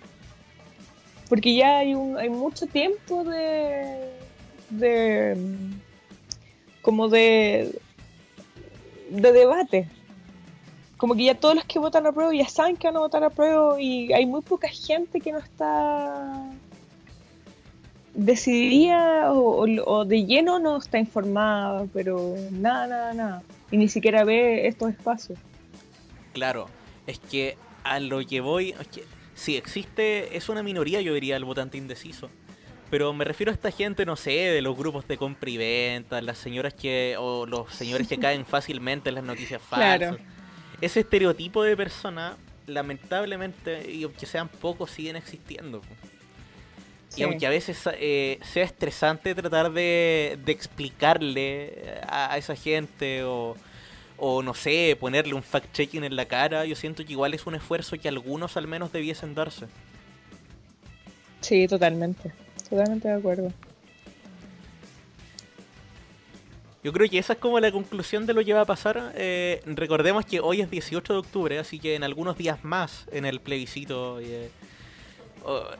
[1.32, 4.12] porque ya hay un hay mucho tiempo de
[4.70, 5.38] de
[6.82, 7.72] como de
[9.10, 9.88] de debate.
[10.98, 13.24] Como que ya todos los que votan a prueba ya saben que van a votar
[13.24, 16.50] a prueba y hay muy poca gente que no está
[18.14, 23.44] decidida o, o- de lleno no está informada pero nada nada nada.
[23.72, 25.40] Y ni siquiera ve estos espacios.
[26.34, 26.68] Claro,
[27.08, 27.56] es que
[27.86, 28.74] a lo que voy,
[29.42, 32.30] sí existe, es una minoría, yo diría, el votante indeciso.
[32.92, 36.22] Pero me refiero a esta gente, no sé, de los grupos de compra y venta,
[36.22, 40.18] las señoras que, o los señores que caen fácilmente en las noticias falsas.
[40.80, 42.38] Ese estereotipo de persona,
[42.68, 45.82] lamentablemente, y aunque sean pocos, siguen existiendo.
[47.16, 53.56] Y aunque a veces eh, sea estresante tratar de, de explicarle a, esa gente o,
[54.24, 57.56] o, no sé, ponerle un fact-checking en la cara, yo siento que igual es un
[57.56, 59.66] esfuerzo que algunos al menos debiesen darse.
[61.40, 62.32] Sí, totalmente.
[62.70, 63.52] Totalmente de acuerdo.
[66.84, 69.12] Yo creo que esa es como la conclusión de lo que va a pasar.
[69.16, 73.26] Eh, recordemos que hoy es 18 de octubre, así que en algunos días más en
[73.26, 74.52] el plebiscito eh,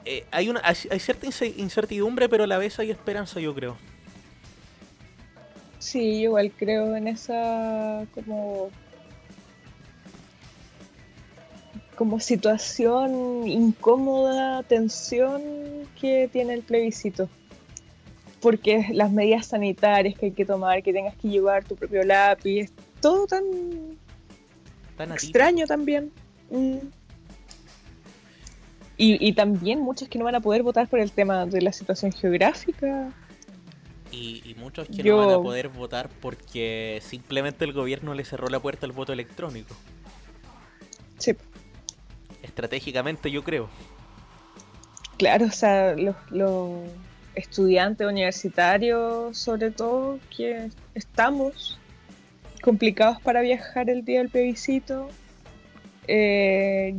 [0.06, 3.78] eh, hay, una, hay, cierta incertidumbre, pero a la vez hay esperanza, yo creo.
[5.82, 8.70] Sí, igual creo en esa como
[11.96, 15.42] como situación incómoda, tensión
[16.00, 17.30] que tiene el plebiscito.
[18.42, 22.72] Porque las medidas sanitarias que hay que tomar, que tengas que llevar tu propio lápiz,
[23.02, 23.44] todo tan,
[25.00, 26.12] extraño también.
[26.52, 26.78] Mm.
[28.98, 32.12] Y, también muchos que no van a poder votar por el tema de la situación
[32.12, 33.12] geográfica.
[34.12, 38.60] Y, muchos que no van a poder votar porque simplemente el gobierno le cerró la
[38.60, 39.74] puerta al voto electrónico.
[41.18, 41.36] Sí.
[42.44, 43.70] Estratégicamente yo creo.
[45.18, 46.16] Claro, o sea, los,
[47.36, 51.80] estudiantes universitarios, sobre todo, que estamos
[52.62, 55.08] complicados para viajar el día del plebiscito,
[56.08, 56.94] eh,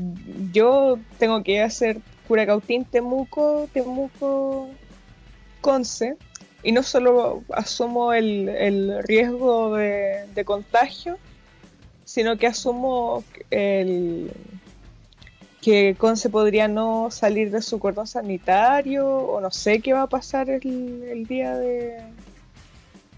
[0.52, 1.98] yo tengo que hacer
[2.28, 4.70] Curacautín, Temuco, Temuco,
[5.60, 6.16] Conce,
[6.62, 11.18] y no solo asumo el, riesgo de, contagio,
[12.04, 14.30] sino que asumo el,
[15.60, 20.06] que Conce podría no salir de su cordón sanitario, o no sé qué va a
[20.08, 21.98] pasar el, día de,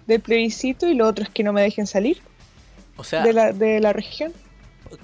[0.06, 2.22] del plebiscito, y lo otro es que no me dejen salir
[2.96, 4.32] o sea, de, la, de la región.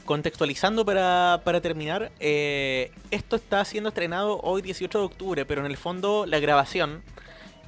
[0.04, 5.70] contextualizando para, para terminar, eh, esto está siendo estrenado hoy 18 de octubre, pero en
[5.70, 7.02] el fondo la grabación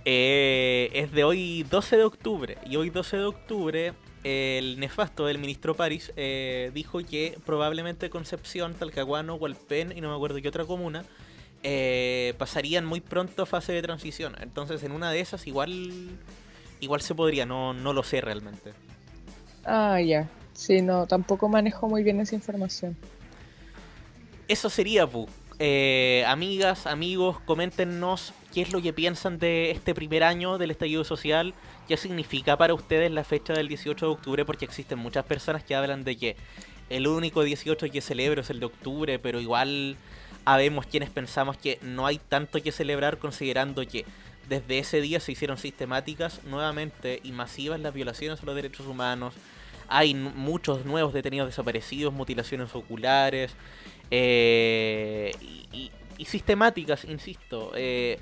[0.04, 2.58] eh, es de hoy 12 de octubre.
[2.66, 3.94] Y hoy 12 de octubre
[4.24, 10.14] el nefasto del ministro París eh, dijo que probablemente Concepción, Talcahuano, Hualpén y no me
[10.14, 11.04] acuerdo qué otra comuna
[12.38, 14.34] pasarían muy pronto a fase de transición.
[14.40, 16.18] Entonces en una de esas igual
[16.82, 18.72] igual se podría, no, no lo sé realmente.
[19.64, 20.28] Ah, ya.
[20.52, 22.96] Sí, no, tampoco manejo muy bien esa información.
[24.48, 25.28] Eso sería, Pu.
[25.58, 31.04] Eh, amigas, amigos, coméntenos qué es lo que piensan de este primer año del estallido
[31.04, 31.54] social,
[31.88, 35.74] qué significa para ustedes la fecha del 18 de octubre, porque existen muchas personas que
[35.74, 36.36] hablan de que
[36.90, 39.96] el único 18 que celebro es el de octubre, pero igual
[40.44, 44.04] habemos quienes pensamos que no hay tanto que celebrar considerando que
[44.48, 49.34] desde ese día se hicieron sistemáticas nuevamente y masivas las violaciones a los derechos humanos,
[49.88, 53.52] hay muchos nuevos detenidos desaparecidos, mutilaciones oculares
[54.10, 55.32] eh,
[55.72, 55.90] y,
[56.24, 58.18] sistemáticas, insisto, eh,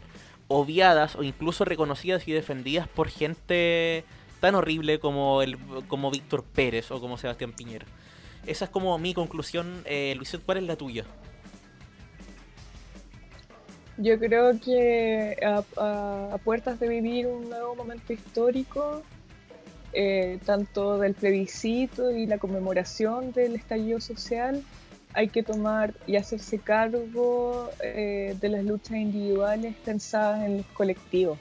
[0.49, 4.05] obviadas o incluso reconocidas y defendidas por gente
[4.41, 7.87] tan horrible como, el, como Víctor Pérez o como Sebastián Piñera.
[8.47, 9.83] Esa es como mi conclusión.
[9.85, 11.05] Eh, Luisette, ¿cuál es la tuya?
[13.99, 19.03] Yo creo que a, puertas de vivir un nuevo momento histórico,
[19.93, 24.65] eh, tanto del plebiscito y la conmemoración del estallido social,
[25.13, 31.39] hay que tomar y hacerse cargo eh, de las luchas individuales pensadas en los colectivos.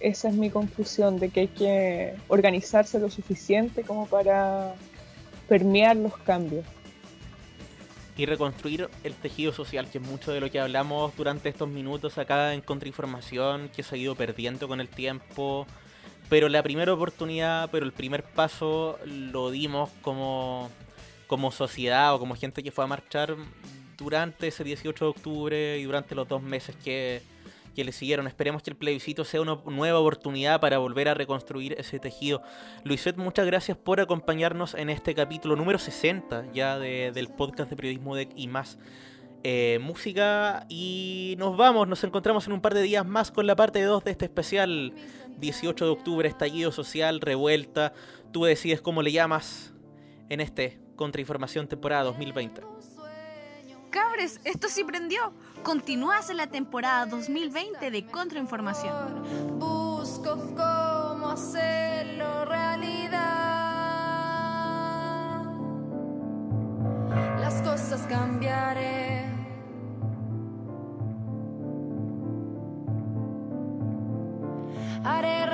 [0.00, 4.74] Esa es mi conclusión, de que hay que organizarse lo suficiente como para
[5.48, 6.64] permear los cambios.
[8.16, 12.18] Y reconstruir el tejido social, que es mucho de lo que hablamos durante estos minutos
[12.18, 15.66] acá en Contrainformación, que se ha ido perdiendo con el tiempo,
[16.28, 20.68] pero la primera oportunidad, pero el primer paso lo dimos como,
[21.28, 23.36] como sociedad o como gente que fue a marchar
[23.96, 27.22] durante ese 18 de octubre y durante los dos meses que,
[27.76, 28.26] que le siguieron.
[28.26, 32.42] Esperemos que el plebiscito sea una nueva oportunidad para volver a reconstruir ese tejido.
[32.84, 38.16] Luisette, muchas gracias por acompañarnos en este capítulo número 60 ya del podcast de Periodismo
[38.16, 38.78] de y más.
[39.44, 43.54] Eh, música y nos vamos, nos encontramos en un par de días más con la
[43.54, 44.92] parte 2 de este especial
[45.38, 47.92] 18 de octubre, estallido social, revuelta,
[48.32, 49.72] tú decides cómo le llamas
[50.28, 52.60] en este Contrainformación temporada 2020.
[53.88, 55.32] Cabres, esto sí prendió.
[55.62, 59.58] Continúas en la temporada 2020 de Contrainformación.
[59.60, 63.18] Busco cómo hacerlo realidad.
[67.40, 69.24] Las cosas cambiaré.
[75.04, 75.46] Haré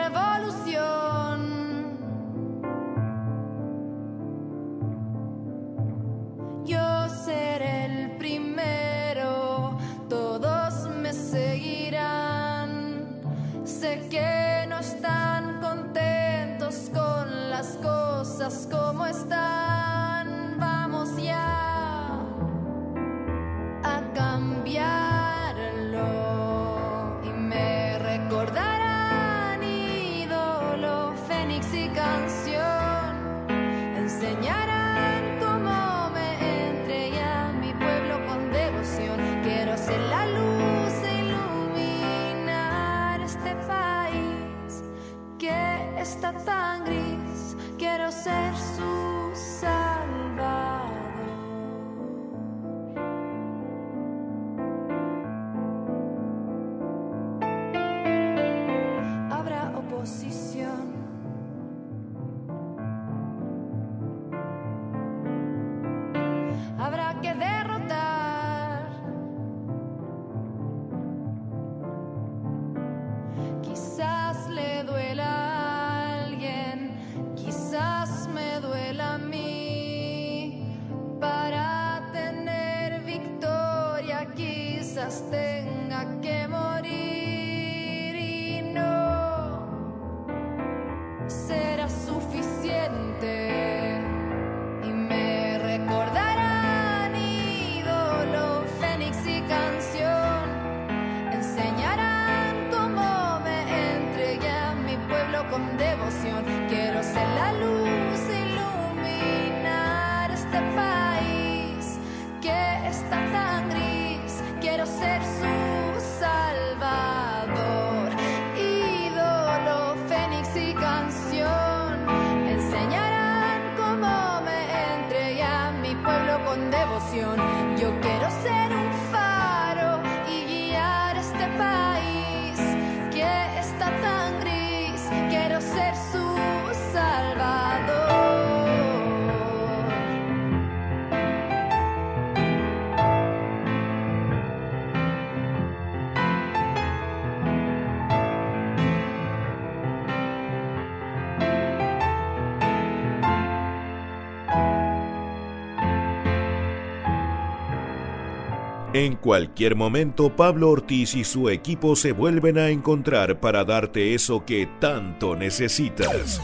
[158.94, 164.44] En cualquier momento, Pablo Ortiz y su equipo se vuelven a encontrar para darte eso
[164.44, 166.40] que tanto necesitas.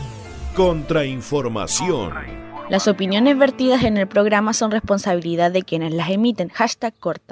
[0.57, 2.13] Contrainformación.
[2.69, 6.49] Las opiniones vertidas en el programa son responsabilidad de quienes las emiten.
[6.49, 7.30] Hashtag corta.